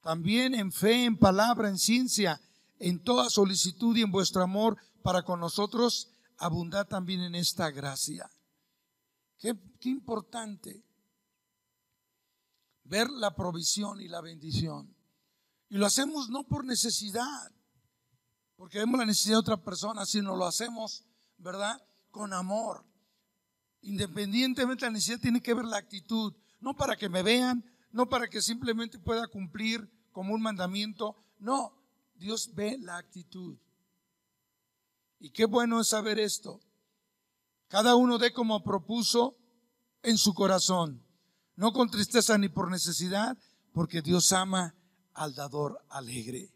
también 0.00 0.54
en 0.54 0.72
fe, 0.72 1.04
en 1.04 1.18
palabra, 1.18 1.68
en 1.68 1.78
ciencia, 1.78 2.40
en 2.78 3.02
toda 3.02 3.30
solicitud 3.30 3.96
y 3.96 4.02
en 4.02 4.12
vuestro 4.12 4.42
amor 4.42 4.76
para 5.02 5.24
con 5.24 5.40
nosotros, 5.40 6.08
abundad 6.38 6.86
también 6.86 7.20
en 7.20 7.34
esta 7.34 7.70
gracia. 7.70 8.30
Qué, 9.38 9.54
qué 9.80 9.88
importante 9.88 10.84
ver 12.84 13.10
la 13.10 13.34
provisión 13.34 14.00
y 14.00 14.08
la 14.08 14.20
bendición. 14.20 14.94
Y 15.68 15.78
lo 15.78 15.86
hacemos 15.86 16.28
no 16.28 16.44
por 16.44 16.64
necesidad, 16.64 17.50
porque 18.62 18.78
vemos 18.78 18.96
la 18.96 19.06
necesidad 19.06 19.34
de 19.34 19.40
otra 19.40 19.56
persona, 19.56 20.06
sino 20.06 20.36
lo 20.36 20.46
hacemos, 20.46 21.02
¿verdad? 21.36 21.82
Con 22.12 22.32
amor. 22.32 22.84
Independientemente 23.80 24.84
de 24.84 24.90
la 24.90 24.92
necesidad, 24.92 25.18
tiene 25.18 25.42
que 25.42 25.52
ver 25.52 25.64
la 25.64 25.78
actitud, 25.78 26.32
no 26.60 26.76
para 26.76 26.94
que 26.94 27.08
me 27.08 27.24
vean, 27.24 27.64
no 27.90 28.08
para 28.08 28.28
que 28.28 28.40
simplemente 28.40 29.00
pueda 29.00 29.26
cumplir 29.26 29.90
como 30.12 30.32
un 30.32 30.42
mandamiento, 30.42 31.16
no, 31.40 31.72
Dios 32.14 32.54
ve 32.54 32.78
la 32.78 32.98
actitud. 32.98 33.58
Y 35.18 35.30
qué 35.30 35.44
bueno 35.44 35.80
es 35.80 35.88
saber 35.88 36.20
esto. 36.20 36.60
Cada 37.66 37.96
uno 37.96 38.16
dé 38.16 38.32
como 38.32 38.62
propuso 38.62 39.36
en 40.04 40.16
su 40.16 40.34
corazón, 40.34 41.02
no 41.56 41.72
con 41.72 41.90
tristeza 41.90 42.38
ni 42.38 42.48
por 42.48 42.70
necesidad, 42.70 43.36
porque 43.72 44.02
Dios 44.02 44.32
ama 44.32 44.76
al 45.14 45.34
dador 45.34 45.84
alegre. 45.88 46.54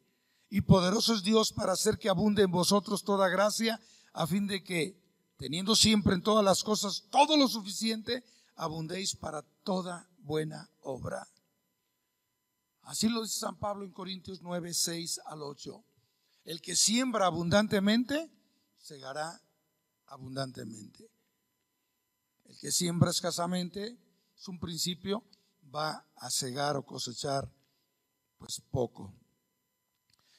Y 0.57 0.63
poderoso 0.63 1.13
es 1.13 1.23
Dios 1.23 1.53
para 1.53 1.75
hacer 1.75 1.99
que 1.99 2.09
abunde 2.09 2.43
en 2.43 2.51
vosotros 2.51 3.05
toda 3.05 3.29
gracia, 3.29 3.79
a 4.15 4.27
fin 4.27 4.47
de 4.47 4.65
que, 4.65 4.99
teniendo 5.37 5.77
siempre 5.77 6.15
en 6.15 6.23
todas 6.23 6.43
las 6.43 6.65
cosas 6.65 7.05
todo 7.11 7.37
lo 7.37 7.47
suficiente, 7.47 8.25
abundéis 8.55 9.15
para 9.15 9.43
toda 9.65 10.09
buena 10.17 10.71
obra. 10.81 11.29
Así 12.85 13.07
lo 13.11 13.21
dice 13.21 13.39
San 13.39 13.59
Pablo 13.59 13.85
en 13.85 13.93
Corintios 13.93 14.41
9, 14.41 14.73
6 14.73 15.21
al 15.27 15.43
8. 15.43 15.85
El 16.45 16.63
que 16.63 16.75
siembra 16.75 17.27
abundantemente, 17.27 18.31
segará 18.79 19.39
abundantemente. 20.07 21.07
El 22.47 22.59
que 22.59 22.73
siembra 22.73 23.11
escasamente, 23.11 23.99
es 24.35 24.49
un 24.49 24.59
principio, 24.59 25.23
va 25.75 26.09
a 26.17 26.31
cegar 26.31 26.79
o 26.79 26.87
cosechar 26.87 27.47
pues 28.39 28.63
poco. 28.71 29.13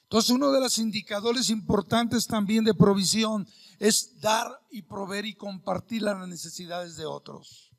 Entonces, 0.08 0.30
uno 0.30 0.50
de 0.52 0.60
los 0.60 0.78
indicadores 0.78 1.50
importantes 1.50 2.26
también 2.26 2.64
de 2.64 2.72
provisión 2.72 3.46
es 3.78 4.18
dar 4.22 4.58
y 4.70 4.80
proveer 4.80 5.26
y 5.26 5.34
compartir 5.34 6.00
las 6.00 6.26
necesidades 6.26 6.96
de 6.96 7.04
otros. 7.04 7.70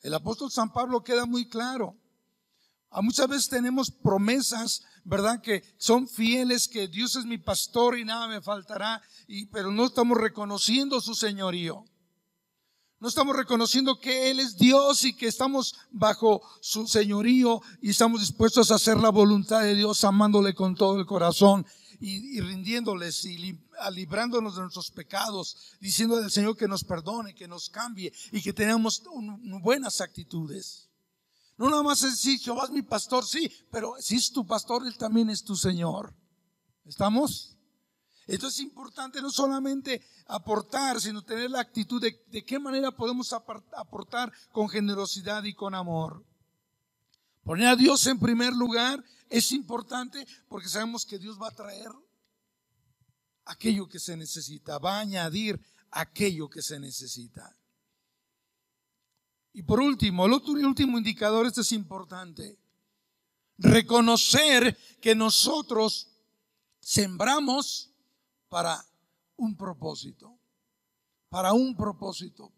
El 0.00 0.12
apóstol 0.14 0.50
San 0.50 0.72
Pablo 0.72 1.04
queda 1.04 1.24
muy 1.24 1.48
claro. 1.48 1.96
A 2.90 3.00
muchas 3.00 3.28
veces 3.28 3.48
tenemos 3.48 3.92
promesas, 3.92 4.82
¿verdad? 5.04 5.40
Que 5.40 5.62
son 5.78 6.08
fieles, 6.08 6.66
que 6.66 6.88
Dios 6.88 7.14
es 7.14 7.24
mi 7.26 7.38
pastor 7.38 7.96
y 7.96 8.04
nada 8.04 8.26
me 8.26 8.42
faltará, 8.42 9.00
pero 9.52 9.70
no 9.70 9.86
estamos 9.86 10.18
reconociendo 10.18 11.00
su 11.00 11.14
señorío. 11.14 11.84
No 12.98 13.08
estamos 13.08 13.36
reconociendo 13.36 14.00
que 14.00 14.30
Él 14.30 14.40
es 14.40 14.56
Dios 14.56 15.04
y 15.04 15.14
que 15.14 15.26
estamos 15.26 15.74
bajo 15.90 16.40
su 16.62 16.86
señorío 16.86 17.60
y 17.82 17.90
estamos 17.90 18.20
dispuestos 18.20 18.70
a 18.70 18.76
hacer 18.76 18.96
la 18.96 19.10
voluntad 19.10 19.60
de 19.60 19.74
Dios, 19.74 20.02
amándole 20.04 20.54
con 20.54 20.74
todo 20.74 20.98
el 20.98 21.04
corazón 21.04 21.66
y, 22.00 22.40
rindiéndoles 22.40 23.24
y 23.26 23.58
librándonos 23.92 24.56
de 24.56 24.62
nuestros 24.62 24.90
pecados, 24.90 25.76
diciendo 25.78 26.16
al 26.16 26.30
Señor 26.30 26.56
que 26.56 26.68
nos 26.68 26.84
perdone, 26.84 27.34
que 27.34 27.46
nos 27.46 27.68
cambie 27.68 28.12
y 28.32 28.40
que 28.40 28.54
tengamos 28.54 29.02
buenas 29.62 30.00
actitudes. 30.00 30.88
No 31.58 31.68
nada 31.68 31.82
más 31.82 32.02
es 32.02 32.12
decir, 32.12 32.38
Jehová 32.38 32.64
es 32.64 32.70
mi 32.70 32.82
pastor, 32.82 33.26
sí, 33.26 33.50
pero 33.70 33.94
si 33.98 34.16
es 34.16 34.30
tu 34.30 34.46
pastor, 34.46 34.86
Él 34.86 34.96
también 34.96 35.28
es 35.28 35.42
tu 35.42 35.54
Señor. 35.54 36.14
¿Estamos? 36.84 37.55
Entonces 38.26 38.60
es 38.60 38.66
importante 38.66 39.22
no 39.22 39.30
solamente 39.30 40.02
aportar, 40.26 41.00
sino 41.00 41.22
tener 41.22 41.50
la 41.50 41.60
actitud 41.60 42.00
de, 42.00 42.24
de 42.28 42.44
qué 42.44 42.58
manera 42.58 42.90
podemos 42.90 43.32
aportar 43.32 44.32
con 44.50 44.68
generosidad 44.68 45.44
y 45.44 45.54
con 45.54 45.74
amor. 45.74 46.24
Poner 47.44 47.68
a 47.68 47.76
Dios 47.76 48.04
en 48.08 48.18
primer 48.18 48.52
lugar 48.52 49.04
es 49.30 49.52
importante 49.52 50.26
porque 50.48 50.68
sabemos 50.68 51.06
que 51.06 51.18
Dios 51.18 51.40
va 51.40 51.48
a 51.48 51.54
traer 51.54 51.90
aquello 53.44 53.88
que 53.88 54.00
se 54.00 54.16
necesita, 54.16 54.78
va 54.78 54.96
a 54.96 55.00
añadir 55.00 55.60
aquello 55.92 56.48
que 56.50 56.62
se 56.62 56.80
necesita. 56.80 57.56
Y 59.52 59.62
por 59.62 59.80
último, 59.80 60.26
el 60.26 60.32
otro 60.32 60.52
último 60.52 60.98
indicador, 60.98 61.46
este 61.46 61.62
es 61.62 61.72
importante, 61.72 62.58
reconocer 63.56 64.76
que 65.00 65.14
nosotros 65.14 66.08
sembramos 66.80 67.90
para 68.48 68.84
un 69.36 69.56
propósito, 69.56 70.38
para 71.28 71.52
un 71.52 71.76
propósito, 71.76 72.52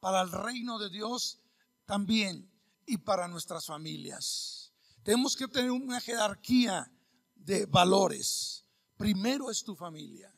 para 0.00 0.22
el 0.22 0.30
reino 0.30 0.78
de 0.78 0.90
Dios 0.90 1.40
también 1.84 2.50
y 2.86 2.98
para 2.98 3.28
nuestras 3.28 3.66
familias. 3.66 4.72
Tenemos 5.02 5.36
que 5.36 5.48
tener 5.48 5.70
una 5.70 6.00
jerarquía 6.00 6.90
de 7.34 7.66
valores. 7.66 8.64
Primero 8.96 9.50
es 9.50 9.62
tu 9.62 9.74
familia. 9.74 10.32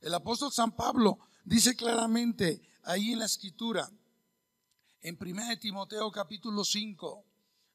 El 0.00 0.14
apóstol 0.14 0.52
San 0.52 0.74
Pablo 0.74 1.18
dice 1.44 1.74
claramente 1.74 2.62
ahí 2.84 3.12
en 3.12 3.18
la 3.18 3.24
escritura, 3.24 3.90
en 5.00 5.18
1 5.20 5.58
Timoteo 5.58 6.10
capítulo 6.10 6.64
5, 6.64 7.24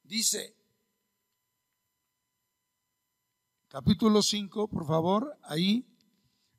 dice, 0.03 0.55
capítulo 3.67 4.21
5, 4.21 4.67
por 4.67 4.85
favor, 4.85 5.37
ahí 5.43 5.92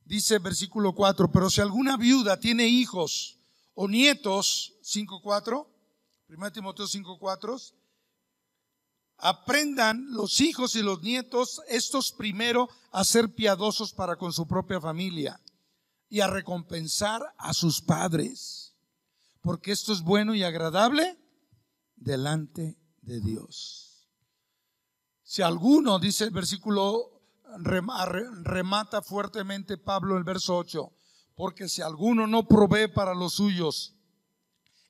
dice 0.04 0.38
versículo 0.38 0.94
4, 0.94 1.30
pero 1.30 1.50
si 1.50 1.60
alguna 1.60 1.96
viuda 1.96 2.38
tiene 2.38 2.66
hijos 2.66 3.38
o 3.74 3.88
nietos, 3.88 4.74
5.4, 4.82 5.66
1 6.28 6.52
Timoteo 6.52 6.86
5.4, 6.86 7.72
aprendan 9.18 10.12
los 10.12 10.40
hijos 10.40 10.76
y 10.76 10.82
los 10.82 11.02
nietos, 11.02 11.62
estos 11.68 12.12
primero, 12.12 12.68
a 12.90 13.04
ser 13.04 13.34
piadosos 13.34 13.92
para 13.92 14.16
con 14.16 14.32
su 14.32 14.46
propia 14.46 14.80
familia 14.80 15.40
y 16.08 16.20
a 16.20 16.26
recompensar 16.26 17.22
a 17.38 17.54
sus 17.54 17.80
padres, 17.80 18.74
porque 19.40 19.72
esto 19.72 19.92
es 19.92 20.02
bueno 20.02 20.34
y 20.34 20.42
agradable 20.42 21.18
delante 21.96 22.78
de 23.02 23.20
Dios. 23.20 24.08
Si 25.22 25.42
alguno, 25.42 25.98
dice 25.98 26.24
el 26.24 26.30
versículo 26.30 27.13
remata 27.58 29.02
fuertemente 29.02 29.78
Pablo 29.78 30.16
el 30.16 30.24
verso 30.24 30.56
8, 30.56 30.92
porque 31.34 31.68
si 31.68 31.82
alguno 31.82 32.26
no 32.26 32.46
provee 32.46 32.88
para 32.88 33.14
los 33.14 33.34
suyos 33.34 33.96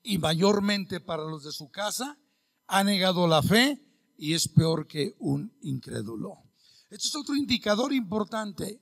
y 0.03 0.19
mayormente 0.19 1.01
para 1.01 1.25
los 1.25 1.45
de 1.45 1.53
su 1.53 1.71
casa, 1.71 2.19
ha 2.67 2.85
negado 2.85 3.27
la 3.27 3.43
fe 3.43 3.81
y 4.17 4.35
es 4.35 4.49
peor 4.49 4.87
que 4.87 5.15
un 5.19 5.57
incrédulo. 5.63 6.43
Esto 6.91 7.09
es 7.09 7.17
otro 7.17 7.35
indicador 7.35 7.93
importante. 7.93 8.81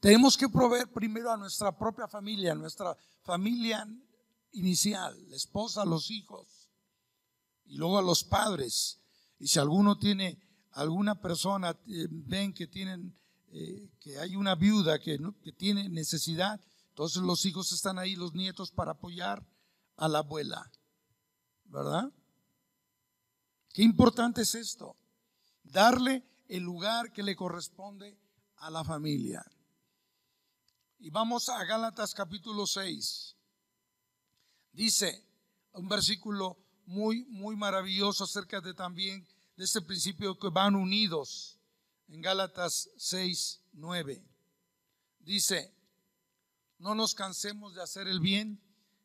Tenemos 0.00 0.36
que 0.36 0.48
proveer 0.48 0.90
primero 0.92 1.30
a 1.30 1.36
nuestra 1.36 1.76
propia 1.76 2.08
familia, 2.08 2.54
nuestra 2.54 2.96
familia 3.22 3.86
inicial, 4.52 5.16
la 5.28 5.36
esposa, 5.36 5.84
los 5.84 6.10
hijos, 6.10 6.68
y 7.64 7.76
luego 7.76 7.98
a 7.98 8.02
los 8.02 8.24
padres. 8.24 9.00
Y 9.38 9.46
si 9.46 9.58
alguno 9.58 9.98
tiene, 9.98 10.40
alguna 10.72 11.20
persona, 11.20 11.70
eh, 11.86 12.06
ven 12.10 12.52
que 12.52 12.66
tienen 12.66 13.16
eh, 13.54 13.90
que 14.00 14.18
hay 14.18 14.34
una 14.34 14.54
viuda 14.54 14.98
que, 14.98 15.18
que 15.42 15.52
tiene 15.52 15.88
necesidad, 15.90 16.58
entonces 16.88 17.22
los 17.22 17.44
hijos 17.44 17.70
están 17.72 17.98
ahí, 17.98 18.16
los 18.16 18.32
nietos, 18.32 18.70
para 18.70 18.92
apoyar 18.92 19.46
a 19.96 20.08
la 20.08 20.20
abuela. 20.20 20.70
¿Verdad? 21.64 22.10
Qué 23.74 23.82
importante 23.82 24.42
es 24.42 24.54
esto. 24.54 24.96
Darle 25.62 26.24
el 26.48 26.62
lugar 26.62 27.12
que 27.12 27.22
le 27.22 27.36
corresponde 27.36 28.18
a 28.56 28.70
la 28.70 28.84
familia. 28.84 29.44
Y 30.98 31.10
vamos 31.10 31.48
a 31.48 31.62
Gálatas 31.64 32.14
capítulo 32.14 32.66
6. 32.66 33.36
Dice 34.72 35.26
un 35.72 35.88
versículo 35.88 36.56
muy, 36.86 37.24
muy 37.26 37.56
maravilloso 37.56 38.24
acerca 38.24 38.60
de 38.60 38.72
también 38.72 39.26
de 39.56 39.64
este 39.64 39.82
principio 39.82 40.38
que 40.38 40.48
van 40.48 40.74
unidos 40.74 41.58
en 42.12 42.20
Gálatas 42.20 42.90
6, 42.98 43.62
9. 43.72 44.22
Dice, 45.20 45.74
no 46.78 46.94
nos 46.94 47.14
cansemos 47.14 47.74
de 47.74 47.82
hacer 47.82 48.06
el 48.06 48.20
bien, 48.20 48.60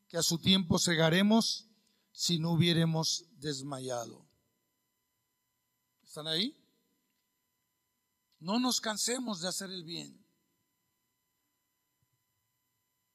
que 0.10 0.18
a 0.18 0.24
su 0.24 0.38
tiempo 0.40 0.78
segaremos 0.78 1.70
si 2.12 2.38
no 2.38 2.52
hubiéramos 2.52 3.24
desmayado. 3.40 4.28
¿Están 6.04 6.28
ahí? 6.28 6.62
No 8.40 8.60
nos 8.60 8.82
cansemos 8.82 9.40
de 9.40 9.48
hacer 9.48 9.72
el 9.72 9.86
bien. 9.86 10.22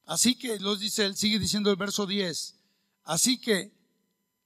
Así 0.06 0.38
que, 0.38 0.58
los 0.58 0.80
dice, 0.80 1.04
él 1.04 1.16
sigue 1.16 1.38
diciendo 1.38 1.70
el 1.70 1.76
verso 1.76 2.06
10. 2.06 2.58
Así 3.04 3.38
que, 3.38 3.76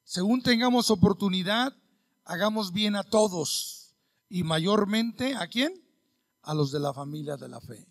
según 0.02 0.42
tengamos 0.42 0.90
oportunidad, 0.90 1.72
hagamos 2.24 2.72
bien 2.72 2.96
a 2.96 3.04
todos 3.04 3.75
y 4.28 4.42
mayormente 4.42 5.34
a 5.34 5.46
quién? 5.48 5.82
A 6.42 6.54
los 6.54 6.70
de 6.72 6.80
la 6.80 6.92
familia 6.92 7.36
de 7.36 7.48
la 7.48 7.60
fe. 7.60 7.86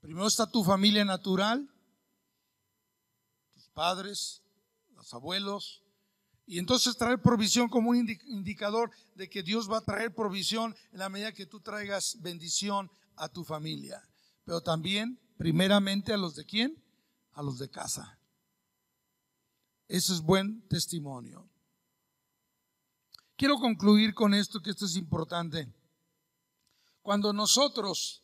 Primero 0.00 0.26
está 0.26 0.50
tu 0.50 0.64
familia 0.64 1.04
natural, 1.04 1.68
tus 3.52 3.68
padres, 3.68 4.42
los 4.94 5.12
abuelos, 5.14 5.82
Y 6.44 6.58
entonces 6.58 6.96
traer 6.96 7.22
provisión 7.22 7.68
como 7.68 7.90
un 7.90 8.08
indicador 8.26 8.90
de 9.14 9.30
que 9.30 9.44
Dios 9.44 9.70
va 9.70 9.78
a 9.78 9.84
traer 9.84 10.12
provisión 10.12 10.74
en 10.90 10.98
la 10.98 11.08
medida 11.08 11.32
que 11.32 11.46
tú 11.46 11.60
traigas 11.60 12.16
bendición 12.20 12.90
a 13.14 13.28
tu 13.28 13.44
familia. 13.44 14.02
Pero 14.44 14.60
también, 14.60 15.20
primeramente, 15.38 16.12
a 16.12 16.16
los 16.16 16.34
de 16.34 16.44
quién? 16.44 16.82
A 17.32 17.42
los 17.42 17.58
de 17.58 17.70
casa. 17.70 18.18
Eso 19.86 20.12
es 20.12 20.20
buen 20.20 20.66
testimonio. 20.68 21.48
Quiero 23.42 23.58
concluir 23.58 24.14
con 24.14 24.34
esto, 24.34 24.62
que 24.62 24.70
esto 24.70 24.86
es 24.86 24.94
importante. 24.94 25.68
Cuando 27.02 27.32
nosotros 27.32 28.22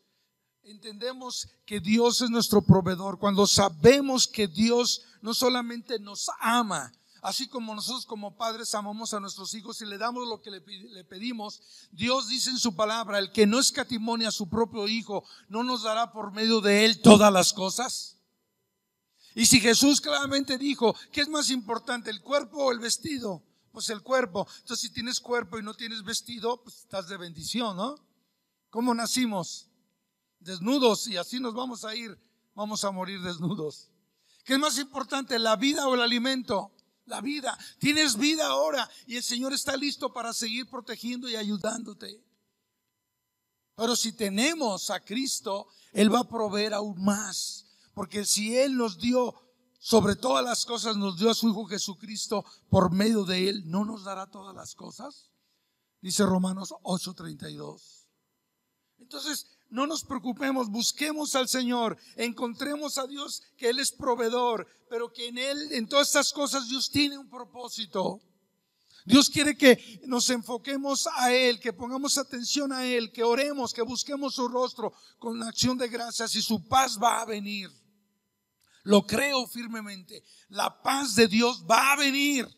entendemos 0.63 1.49
que 1.67 1.81
Dios 1.81 2.21
es 2.21 2.31
nuestro 2.31 2.63
proveedor, 2.63 3.19
cuando 3.19 3.45
sabemos 3.45 4.29
que 4.29 4.47
Dios 4.47 5.03
no 5.21 5.35
solamente 5.35 5.99
nos 5.99 6.31
ama, 6.39 6.93
así 7.21 7.49
como 7.49 7.75
nosotros 7.75 8.07
como 8.07 8.37
padres 8.37 8.73
amamos 8.77 9.13
a 9.13 9.19
nuestros 9.19 9.53
hijos 9.55 9.83
y 9.83 9.87
le 9.87 9.99
damos 9.99 10.29
lo 10.29 10.41
que 10.41 10.53
le, 10.53 10.61
pedimos, 11.03 11.63
Dios 11.91 12.29
dice 12.29 12.51
en 12.51 12.59
su 12.59 12.77
palabra, 12.77 13.19
el 13.19 13.33
que 13.33 13.45
no 13.45 13.59
escatimonia 13.59 14.29
a 14.29 14.31
su 14.31 14.49
propio 14.49 14.87
hijo, 14.87 15.25
no 15.49 15.65
nos 15.65 15.83
dará 15.83 16.13
por 16.13 16.31
medio 16.31 16.61
de 16.61 16.85
él 16.85 17.03
todas 17.03 17.33
las 17.33 17.53
cosas. 17.53 18.19
Y 19.35 19.47
si 19.47 19.59
Jesús 19.59 20.01
claramente 20.01 20.59
dijo, 20.59 20.95
¿qué 21.11 21.23
es 21.23 21.29
más 21.29 21.51
importante, 21.51 22.09
el 22.09 22.23
cuerpo 22.23 22.67
o 22.67 22.71
el 22.71 22.79
vestido? 22.79 23.43
Pues 23.79 23.91
el 23.91 24.03
cuerpo. 24.03 24.45
Entonces 24.57 24.89
si 24.89 24.93
tienes 24.93 25.21
cuerpo 25.21 25.57
y 25.57 25.63
no 25.63 25.73
tienes 25.73 26.03
vestido, 26.03 26.61
pues 26.65 26.79
estás 26.79 27.07
de 27.07 27.17
bendición, 27.17 27.77
¿no? 27.77 27.95
¿Cómo 28.71 28.93
nacimos? 28.93 29.69
Desnudos 30.41 31.07
y 31.07 31.17
así 31.17 31.39
nos 31.39 31.55
vamos 31.55 31.85
a 31.85 31.95
ir, 31.95 32.19
vamos 32.57 32.83
a 32.83 32.91
morir 32.91 33.23
desnudos. 33.23 33.93
¿Qué 34.43 34.55
es 34.55 34.59
más 34.59 34.79
importante, 34.79 35.39
la 35.39 35.55
vida 35.55 35.87
o 35.87 35.95
el 35.95 36.01
alimento? 36.01 36.73
La 37.05 37.21
vida. 37.21 37.57
Tienes 37.79 38.17
vida 38.17 38.49
ahora 38.49 38.91
y 39.07 39.15
el 39.15 39.23
Señor 39.23 39.53
está 39.53 39.77
listo 39.77 40.13
para 40.13 40.33
seguir 40.33 40.69
protegiendo 40.69 41.29
y 41.29 41.37
ayudándote. 41.37 42.21
Pero 43.77 43.95
si 43.95 44.13
tenemos 44.13 44.91
a 44.91 44.99
Cristo, 44.99 45.69
Él 45.93 46.13
va 46.13 46.23
a 46.23 46.29
proveer 46.29 46.75
aún 46.75 47.01
más. 47.05 47.65
Porque 47.95 48.25
si 48.25 48.59
Él 48.59 48.77
nos 48.77 48.99
dio 48.99 49.37
sobre 49.89 50.17
todas 50.17 50.45
las 50.45 50.67
cosas, 50.67 50.99
nos 50.99 51.17
dio 51.17 51.31
a 51.31 51.35
su 51.35 51.49
Hijo 51.49 51.65
Jesucristo, 51.65 52.45
por 52.69 52.93
medio 52.93 53.25
de 53.25 53.49
Él, 53.49 53.63
¿no 53.71 53.87
nos 53.87 54.05
dará 54.05 54.27
todas 54.27 54.55
las 54.55 54.75
cosas? 54.75 55.31
Dice 56.03 56.27
Romanos 56.27 56.75
8:32. 56.83 58.07
Entonces, 58.99 59.47
no 59.71 59.87
nos 59.87 60.05
preocupemos, 60.05 60.69
busquemos 60.69 61.35
al 61.35 61.49
Señor, 61.49 61.97
encontremos 62.17 62.99
a 62.99 63.07
Dios 63.07 63.43
que 63.57 63.71
Él 63.71 63.79
es 63.79 63.91
proveedor, 63.91 64.67
pero 64.91 65.11
que 65.11 65.29
en 65.29 65.39
Él, 65.39 65.73
en 65.73 65.89
todas 65.89 66.09
estas 66.09 66.35
cosas, 66.35 66.69
Dios 66.69 66.91
tiene 66.91 67.17
un 67.17 67.31
propósito. 67.31 68.21
Dios 69.07 69.31
quiere 69.31 69.57
que 69.57 70.03
nos 70.05 70.29
enfoquemos 70.29 71.09
a 71.17 71.33
Él, 71.33 71.59
que 71.59 71.73
pongamos 71.73 72.19
atención 72.19 72.75
a 72.75 72.85
Él, 72.85 73.11
que 73.11 73.25
oremos, 73.25 73.73
que 73.73 73.81
busquemos 73.81 74.35
su 74.35 74.49
rostro 74.49 74.93
con 75.19 75.43
acción 75.43 75.79
de 75.79 75.89
gracias 75.89 76.35
y 76.35 76.43
su 76.43 76.69
paz 76.69 76.99
va 77.03 77.23
a 77.23 77.25
venir. 77.25 77.71
Lo 78.89 79.07
creo 79.07 79.47
firmemente. 79.47 80.25
La 80.49 80.83
paz 80.83 81.15
de 81.15 81.29
Dios 81.29 81.65
va 81.71 81.93
a 81.93 81.97
venir 81.97 82.49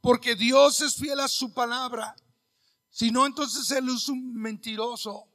porque 0.00 0.34
Dios 0.36 0.80
es 0.80 0.94
fiel 0.94 1.20
a 1.20 1.28
su 1.28 1.52
palabra. 1.52 2.14
Si 2.90 3.10
no, 3.10 3.26
entonces 3.26 3.70
Él 3.72 3.88
es 3.88 4.08
un 4.08 4.34
mentiroso 4.34 5.28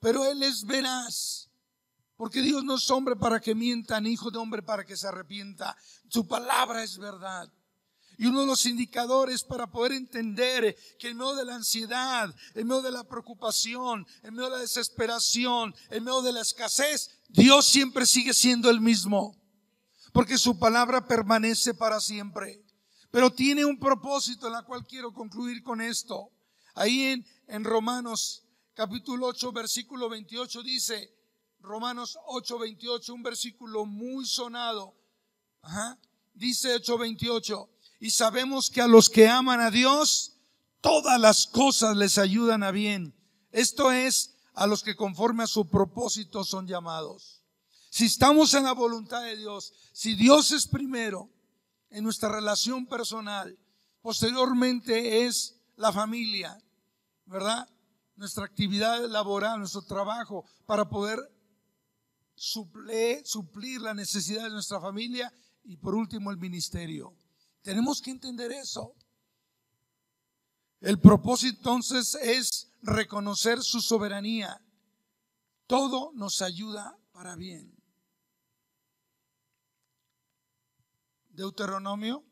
pero 0.00 0.24
Él 0.24 0.42
es 0.42 0.64
veraz. 0.64 1.50
Porque 2.16 2.40
Dios 2.40 2.64
no 2.64 2.76
es 2.76 2.90
hombre 2.90 3.16
para 3.16 3.40
que 3.40 3.54
mienta, 3.54 4.00
ni 4.00 4.12
hijo 4.12 4.30
de 4.30 4.38
hombre 4.38 4.62
para 4.62 4.84
que 4.84 4.96
se 4.96 5.08
arrepienta. 5.08 5.76
Su 6.08 6.26
palabra 6.26 6.82
es 6.82 6.96
verdad. 6.96 7.52
Y 8.16 8.26
uno 8.26 8.40
de 8.42 8.46
los 8.46 8.64
indicadores 8.64 9.42
para 9.42 9.66
poder 9.66 9.92
entender 9.92 10.74
que 10.98 11.08
en 11.08 11.18
medio 11.18 11.34
de 11.34 11.44
la 11.44 11.56
ansiedad, 11.56 12.34
en 12.54 12.66
medio 12.66 12.80
de 12.82 12.92
la 12.92 13.04
preocupación, 13.04 14.06
en 14.22 14.34
medio 14.34 14.48
de 14.48 14.56
la 14.56 14.62
desesperación, 14.62 15.74
en 15.90 16.04
medio 16.04 16.22
de 16.22 16.32
la 16.32 16.40
escasez, 16.40 17.10
Dios 17.28 17.66
siempre 17.66 18.06
sigue 18.06 18.32
siendo 18.32 18.70
el 18.70 18.80
mismo. 18.80 19.36
Porque 20.16 20.38
su 20.38 20.58
palabra 20.58 21.06
permanece 21.06 21.74
para 21.74 22.00
siempre. 22.00 22.64
Pero 23.10 23.30
tiene 23.30 23.66
un 23.66 23.78
propósito 23.78 24.46
en 24.46 24.54
la 24.54 24.62
cual 24.62 24.86
quiero 24.86 25.12
concluir 25.12 25.62
con 25.62 25.82
esto. 25.82 26.30
Ahí 26.74 27.22
en, 27.46 27.64
Romanos 27.64 28.42
capítulo 28.72 29.26
8, 29.26 29.52
versículo 29.52 30.08
28 30.08 30.62
dice, 30.62 31.14
Romanos 31.60 32.18
8, 32.28 32.58
28, 32.60 33.12
un 33.12 33.22
versículo 33.22 33.84
muy 33.84 34.24
sonado. 34.24 34.94
Dice 36.32 36.72
8, 36.76 36.96
28, 36.96 37.68
y 38.00 38.10
sabemos 38.10 38.70
que 38.70 38.80
a 38.80 38.86
los 38.86 39.10
que 39.10 39.28
aman 39.28 39.60
a 39.60 39.70
Dios, 39.70 40.38
todas 40.80 41.20
las 41.20 41.46
cosas 41.46 41.94
les 41.94 42.16
ayudan 42.16 42.62
a 42.62 42.70
bien. 42.70 43.14
Esto 43.52 43.92
es, 43.92 44.34
a 44.54 44.66
los 44.66 44.82
que 44.82 44.96
conforme 44.96 45.42
a 45.42 45.46
su 45.46 45.68
propósito 45.68 46.42
son 46.42 46.66
llamados. 46.66 47.42
Si 47.96 48.04
estamos 48.04 48.52
en 48.52 48.64
la 48.64 48.72
voluntad 48.72 49.22
de 49.22 49.38
Dios, 49.38 49.72
si 49.96 50.14
Dios 50.14 50.52
es 50.52 50.66
primero 50.66 51.30
en 51.88 52.04
nuestra 52.04 52.28
relación 52.28 52.84
personal, 52.84 53.58
posteriormente 54.02 55.24
es 55.24 55.58
la 55.76 55.90
familia, 55.90 56.62
¿verdad? 57.24 57.66
nuestra 58.14 58.44
actividad 58.44 59.06
laboral, 59.08 59.58
nuestro 59.58 59.80
trabajo, 59.80 60.44
para 60.66 60.86
poder 60.86 61.18
suplir, 62.34 63.80
la 63.80 63.94
necesidad 63.94 64.44
de 64.44 64.50
nuestra 64.50 64.82
familia 64.82 65.32
y 65.64 65.78
por 65.78 65.94
último 65.94 66.30
el 66.30 66.36
ministerio. 66.36 67.16
Tenemos 67.62 68.02
que 68.02 68.10
entender 68.10 68.52
eso. 68.52 68.94
El 70.78 71.00
propósito 71.00 71.56
entonces 71.56 72.14
es 72.16 72.70
reconocer 72.82 73.62
su 73.62 73.80
soberanía. 73.80 74.60
Todo 75.66 76.12
nos 76.12 76.42
ayuda 76.42 76.98
para 77.12 77.34
bien. 77.34 77.75
Deuteronomio 81.36 82.24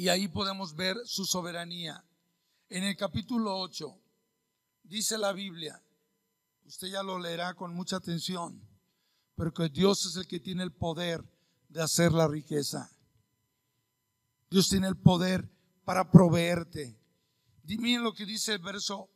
Y 0.00 0.08
ahí 0.08 0.28
podemos 0.28 0.74
ver 0.74 0.96
su 1.04 1.26
soberanía. 1.26 2.02
En 2.70 2.84
el 2.84 2.96
capítulo 2.96 3.58
8 3.58 4.00
dice 4.82 5.18
la 5.18 5.32
Biblia, 5.32 5.82
usted 6.64 6.88
ya 6.88 7.02
lo 7.02 7.18
leerá 7.18 7.52
con 7.52 7.74
mucha 7.74 7.96
atención, 7.96 8.66
pero 9.34 9.52
que 9.52 9.68
Dios 9.68 10.06
es 10.06 10.16
el 10.16 10.26
que 10.26 10.40
tiene 10.40 10.62
el 10.62 10.72
poder 10.72 11.22
de 11.68 11.82
hacer 11.82 12.12
la 12.12 12.26
riqueza. 12.28 12.90
Dios 14.48 14.70
tiene 14.70 14.88
el 14.88 14.96
poder 14.96 15.46
para 15.84 16.10
proveerte. 16.10 16.98
Dime 17.62 17.98
lo 17.98 18.14
que 18.14 18.24
dice 18.24 18.54
el 18.54 18.60
verso 18.60 19.10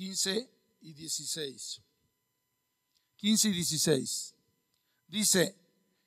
15 0.00 0.50
y 0.80 0.94
16. 0.94 1.82
15 3.16 3.48
y 3.50 3.52
16 3.52 4.34
dice, 5.08 5.54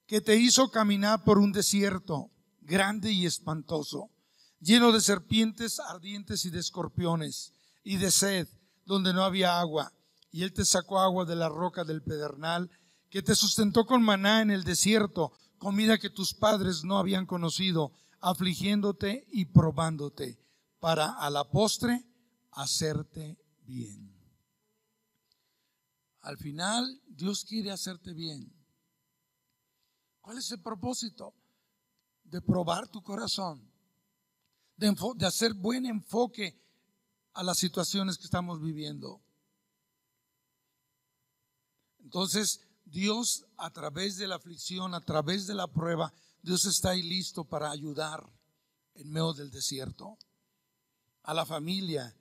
que 0.08 0.20
te 0.20 0.36
hizo 0.36 0.72
caminar 0.72 1.24
por 1.24 1.38
un 1.38 1.52
desierto 1.52 2.32
grande 2.62 3.12
y 3.12 3.28
espantoso, 3.28 4.10
lleno 4.60 4.92
de 4.92 5.00
serpientes 5.00 5.80
ardientes 5.80 6.44
y 6.46 6.50
de 6.50 6.60
escorpiones, 6.60 7.54
y 7.84 7.98
de 7.98 8.10
sed, 8.10 8.48
donde 8.84 9.14
no 9.14 9.24
había 9.24 9.60
agua. 9.60 9.94
Y 10.32 10.42
él 10.42 10.54
te 10.54 10.66
sacó 10.66 11.00
agua 11.00 11.26
de 11.26 11.36
la 11.36 11.50
roca 11.50 11.84
del 11.84 12.02
pedernal, 12.02 12.72
que 13.12 13.22
te 13.22 13.36
sustentó 13.36 13.86
con 13.86 14.02
maná 14.02 14.42
en 14.42 14.50
el 14.50 14.64
desierto, 14.64 15.34
comida 15.60 16.00
que 16.00 16.10
tus 16.10 16.34
padres 16.34 16.84
no 16.84 16.98
habían 16.98 17.28
conocido, 17.28 17.92
afligiéndote 18.22 19.28
y 19.32 19.46
probándote, 19.46 20.40
para 20.80 21.12
a 21.12 21.30
la 21.30 21.44
postre 21.44 22.08
hacerte 22.54 23.38
bien. 23.66 24.14
Al 26.22 26.38
final, 26.38 27.02
Dios 27.08 27.44
quiere 27.44 27.72
hacerte 27.72 28.14
bien. 28.14 28.52
¿Cuál 30.22 30.38
es 30.38 30.52
el 30.52 30.62
propósito? 30.62 31.34
De 32.24 32.42
probar 32.42 32.88
tu 32.88 33.04
corazón, 33.04 33.70
de, 34.78 34.96
de 35.18 35.26
hacer 35.26 35.54
buen 35.54 35.86
enfoque 35.86 36.58
a 37.34 37.44
las 37.44 37.58
situaciones 37.58 38.18
que 38.18 38.24
estamos 38.24 38.62
viviendo. 38.62 39.22
Entonces, 42.00 42.62
Dios 42.86 43.46
a 43.58 43.70
través 43.72 44.18
de 44.18 44.28
la 44.28 44.36
aflicción, 44.36 44.94
a 44.94 45.02
través 45.02 45.48
de 45.48 45.56
la 45.56 45.68
prueba, 45.68 46.14
Dios 46.42 46.66
está 46.66 46.92
ahí 46.92 47.04
listo 47.04 47.44
para 47.44 47.72
ayudar 47.72 48.24
en 48.96 49.10
medio 49.10 49.34
del 49.34 49.50
desierto, 49.52 50.18
a 51.24 51.34
la 51.34 51.46
familia, 51.46 52.16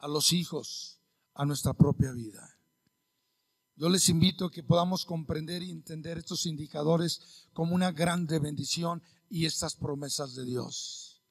a 0.00 0.08
los 0.08 0.32
hijos, 0.32 0.98
a 1.34 1.44
nuestra 1.44 1.72
propia 1.72 2.12
vida. 2.12 2.58
Yo 3.76 3.88
les 3.88 4.08
invito 4.08 4.46
a 4.46 4.50
que 4.50 4.62
podamos 4.62 5.04
comprender 5.04 5.62
y 5.62 5.70
entender 5.70 6.18
estos 6.18 6.44
indicadores 6.44 7.46
como 7.52 7.74
una 7.74 7.92
grande 7.92 8.38
bendición 8.38 9.02
y 9.30 9.46
estas 9.46 9.74
promesas 9.74 10.34
de 10.34 10.44
Dios. 10.44 11.22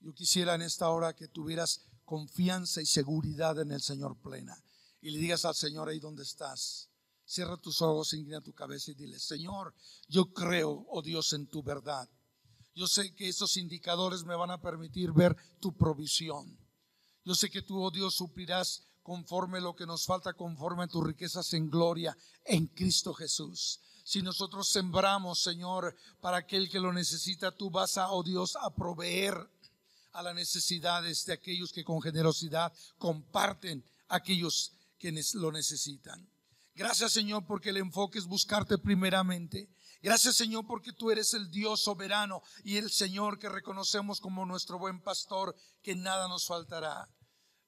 Yo 0.00 0.14
quisiera 0.14 0.54
en 0.54 0.62
esta 0.62 0.88
hora 0.90 1.14
que 1.14 1.28
tuvieras 1.28 1.86
confianza 2.04 2.80
y 2.80 2.86
seguridad 2.86 3.58
en 3.60 3.72
el 3.72 3.82
Señor 3.82 4.16
plena 4.16 4.56
y 5.00 5.10
le 5.10 5.18
digas 5.18 5.44
al 5.44 5.54
Señor 5.54 5.88
ahí 5.88 6.00
donde 6.00 6.22
estás. 6.22 6.88
Cierra 7.26 7.56
tus 7.56 7.80
ojos, 7.82 8.12
inclina 8.12 8.40
tu 8.40 8.52
cabeza 8.52 8.90
y 8.90 8.94
dile, 8.94 9.18
Señor, 9.18 9.74
yo 10.08 10.32
creo, 10.32 10.86
oh 10.88 11.02
Dios, 11.02 11.32
en 11.32 11.46
tu 11.46 11.62
verdad. 11.62 12.08
Yo 12.74 12.86
sé 12.86 13.14
que 13.14 13.28
esos 13.28 13.56
indicadores 13.56 14.24
me 14.24 14.34
van 14.34 14.50
a 14.50 14.60
permitir 14.60 15.12
ver 15.12 15.36
tu 15.60 15.76
provisión. 15.76 16.58
Yo 17.24 17.34
sé 17.34 17.50
que 17.50 17.62
tú, 17.62 17.82
oh 17.82 17.90
Dios, 17.90 18.14
suplirás 18.14 18.82
conforme 19.02 19.60
lo 19.60 19.74
que 19.74 19.86
nos 19.86 20.04
falta, 20.04 20.34
conforme 20.34 20.84
a 20.84 20.88
tus 20.88 21.04
riquezas 21.04 21.52
en 21.54 21.70
gloria 21.70 22.16
en 22.44 22.66
Cristo 22.66 23.14
Jesús. 23.14 23.80
Si 24.02 24.20
nosotros 24.20 24.68
sembramos, 24.68 25.42
Señor, 25.42 25.96
para 26.20 26.38
aquel 26.38 26.68
que 26.68 26.80
lo 26.80 26.92
necesita, 26.92 27.50
tú 27.50 27.70
vas 27.70 27.96
a, 27.96 28.10
oh 28.10 28.22
Dios, 28.22 28.56
a 28.56 28.74
proveer 28.74 29.34
a 30.12 30.22
las 30.22 30.34
necesidades 30.34 31.24
de 31.24 31.32
aquellos 31.32 31.72
que 31.72 31.84
con 31.84 32.00
generosidad 32.02 32.72
comparten 32.98 33.84
a 34.08 34.16
aquellos 34.16 34.72
que 34.98 35.12
lo 35.34 35.50
necesitan. 35.50 36.28
Gracias, 36.74 37.12
Señor, 37.12 37.46
porque 37.46 37.70
el 37.70 37.78
enfoque 37.78 38.18
es 38.18 38.26
buscarte 38.26 38.78
primeramente. 38.78 39.70
Gracias 40.04 40.36
Señor 40.36 40.66
porque 40.66 40.92
tú 40.92 41.10
eres 41.10 41.32
el 41.32 41.50
Dios 41.50 41.80
soberano 41.80 42.42
y 42.62 42.76
el 42.76 42.90
Señor 42.90 43.38
que 43.38 43.48
reconocemos 43.48 44.20
como 44.20 44.44
nuestro 44.44 44.78
buen 44.78 45.00
pastor, 45.00 45.56
que 45.82 45.94
nada 45.94 46.28
nos 46.28 46.46
faltará. 46.46 47.08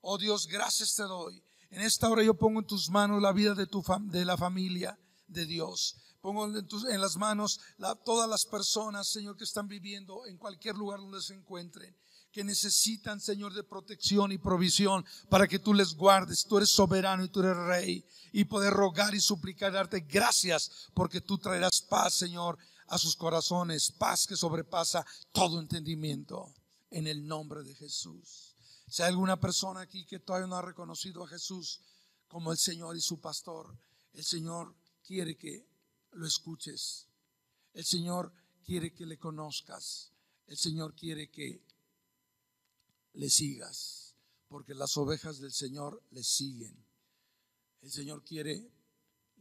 Oh 0.08 0.18
Dios, 0.18 0.46
gracias 0.46 0.94
te 0.94 1.02
doy. 1.02 1.42
En 1.68 1.82
esta 1.82 2.08
hora 2.08 2.22
yo 2.22 2.34
pongo 2.34 2.60
en 2.60 2.66
tus 2.66 2.88
manos 2.88 3.20
la 3.20 3.32
vida 3.32 3.56
de, 3.56 3.66
tu 3.66 3.82
de 4.02 4.24
la 4.24 4.36
familia 4.36 4.96
de 5.26 5.46
Dios. 5.46 5.96
Pongo 6.20 6.46
en, 6.46 6.64
tus, 6.68 6.84
en 6.84 7.00
las 7.00 7.16
manos 7.16 7.58
todas 8.04 8.30
las 8.30 8.46
personas, 8.46 9.08
Señor, 9.08 9.36
que 9.36 9.42
están 9.42 9.66
viviendo 9.66 10.24
en 10.26 10.38
cualquier 10.38 10.76
lugar 10.76 11.00
donde 11.00 11.20
se 11.20 11.34
encuentren 11.34 11.92
que 12.30 12.44
necesitan, 12.44 13.18
Señor, 13.18 13.52
de 13.52 13.64
protección 13.64 14.30
y 14.30 14.38
provisión 14.38 15.04
para 15.28 15.48
que 15.48 15.58
tú 15.58 15.74
les 15.74 15.94
guardes. 15.94 16.44
Tú 16.44 16.58
eres 16.58 16.70
soberano 16.70 17.24
y 17.24 17.28
tú 17.28 17.40
eres 17.40 17.56
rey. 17.56 18.04
Y 18.30 18.44
poder 18.44 18.74
rogar 18.74 19.12
y 19.12 19.20
suplicar, 19.20 19.72
darte 19.72 20.00
gracias 20.00 20.88
porque 20.94 21.20
tú 21.20 21.36
traerás 21.36 21.82
paz, 21.82 22.14
Señor, 22.14 22.58
a 22.86 22.96
sus 22.96 23.16
corazones. 23.16 23.90
Paz 23.90 24.24
que 24.24 24.36
sobrepasa 24.36 25.04
todo 25.32 25.58
entendimiento. 25.58 26.54
En 26.90 27.08
el 27.08 27.26
nombre 27.26 27.64
de 27.64 27.74
Jesús. 27.74 28.45
Si 28.88 29.02
hay 29.02 29.08
alguna 29.08 29.38
persona 29.40 29.80
aquí 29.80 30.06
que 30.06 30.20
todavía 30.20 30.46
no 30.46 30.56
ha 30.56 30.62
reconocido 30.62 31.24
a 31.24 31.28
Jesús 31.28 31.80
como 32.28 32.52
el 32.52 32.58
Señor 32.58 32.96
y 32.96 33.00
su 33.00 33.20
pastor, 33.20 33.76
el 34.12 34.24
Señor 34.24 34.74
quiere 35.02 35.36
que 35.36 35.66
lo 36.12 36.26
escuches. 36.26 37.08
El 37.72 37.84
Señor 37.84 38.32
quiere 38.64 38.92
que 38.92 39.06
le 39.06 39.18
conozcas. 39.18 40.12
El 40.46 40.56
Señor 40.56 40.94
quiere 40.94 41.30
que 41.30 41.62
le 43.14 43.30
sigas, 43.30 44.14
porque 44.48 44.74
las 44.74 44.96
ovejas 44.96 45.38
del 45.38 45.52
Señor 45.52 46.02
le 46.10 46.22
siguen. 46.22 46.86
El 47.82 47.90
Señor 47.90 48.22
quiere 48.24 48.70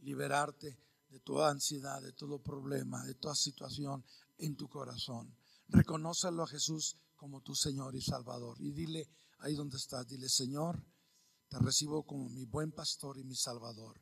liberarte 0.02 0.78
de 1.08 1.20
toda 1.20 1.50
ansiedad, 1.50 2.02
de 2.02 2.12
todo 2.12 2.42
problema, 2.42 3.04
de 3.04 3.14
toda 3.14 3.34
situación 3.34 4.04
en 4.38 4.56
tu 4.56 4.68
corazón. 4.68 5.36
Reconócelo 5.68 6.42
a 6.42 6.48
Jesús 6.48 6.96
como 7.16 7.40
tu 7.42 7.54
Señor 7.54 7.94
y 7.94 8.02
Salvador. 8.02 8.56
Y 8.60 8.72
dile 8.72 9.08
ahí 9.38 9.54
donde 9.54 9.76
estás, 9.76 10.06
dile, 10.06 10.28
Señor, 10.28 10.84
te 11.48 11.58
recibo 11.58 12.04
como 12.04 12.28
mi 12.28 12.44
buen 12.44 12.72
pastor 12.72 13.18
y 13.18 13.24
mi 13.24 13.34
Salvador. 13.34 14.00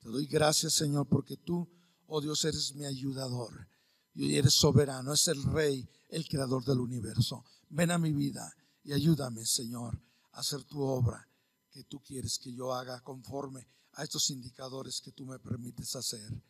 Te 0.00 0.08
doy 0.08 0.26
gracias, 0.26 0.74
Señor, 0.74 1.08
porque 1.08 1.36
tú, 1.36 1.68
oh 2.06 2.20
Dios, 2.20 2.44
eres 2.44 2.74
mi 2.74 2.84
ayudador. 2.84 3.68
Y 4.14 4.36
eres 4.36 4.54
soberano, 4.54 5.12
es 5.12 5.28
el 5.28 5.42
Rey, 5.44 5.88
el 6.08 6.26
Creador 6.26 6.64
del 6.64 6.80
universo. 6.80 7.44
Ven 7.68 7.90
a 7.90 7.98
mi 7.98 8.12
vida 8.12 8.52
y 8.82 8.92
ayúdame, 8.92 9.44
Señor, 9.44 10.00
a 10.32 10.40
hacer 10.40 10.64
tu 10.64 10.80
obra 10.80 11.28
que 11.70 11.84
tú 11.84 12.00
quieres 12.00 12.38
que 12.38 12.52
yo 12.52 12.72
haga 12.74 13.00
conforme 13.02 13.68
a 13.92 14.02
estos 14.02 14.30
indicadores 14.30 15.00
que 15.00 15.12
tú 15.12 15.26
me 15.26 15.38
permites 15.38 15.94
hacer. 15.94 16.42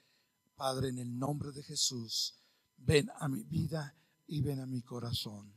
Padre, 0.54 0.88
en 0.88 0.98
el 0.98 1.18
nombre 1.18 1.52
de 1.52 1.62
Jesús, 1.62 2.34
ven 2.76 3.10
a 3.18 3.28
mi 3.28 3.42
vida 3.44 3.94
y 4.26 4.40
ven 4.40 4.60
a 4.60 4.66
mi 4.66 4.82
corazón. 4.82 5.52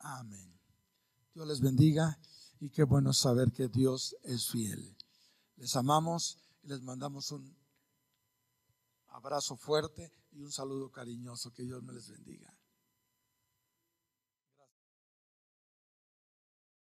Amén. 0.00 0.57
Dios 1.38 1.46
les 1.46 1.60
bendiga 1.60 2.18
y 2.58 2.68
qué 2.68 2.82
bueno 2.82 3.12
saber 3.12 3.52
que 3.52 3.68
Dios 3.68 4.16
es 4.24 4.48
fiel. 4.50 4.96
Les 5.54 5.76
amamos 5.76 6.36
y 6.64 6.66
les 6.66 6.82
mandamos 6.82 7.30
un 7.30 7.56
abrazo 9.06 9.56
fuerte 9.56 10.10
y 10.32 10.42
un 10.42 10.50
saludo 10.50 10.90
cariñoso. 10.90 11.52
Que 11.52 11.62
Dios 11.62 11.80
me 11.84 11.92
les 11.92 12.08
bendiga. 12.08 12.57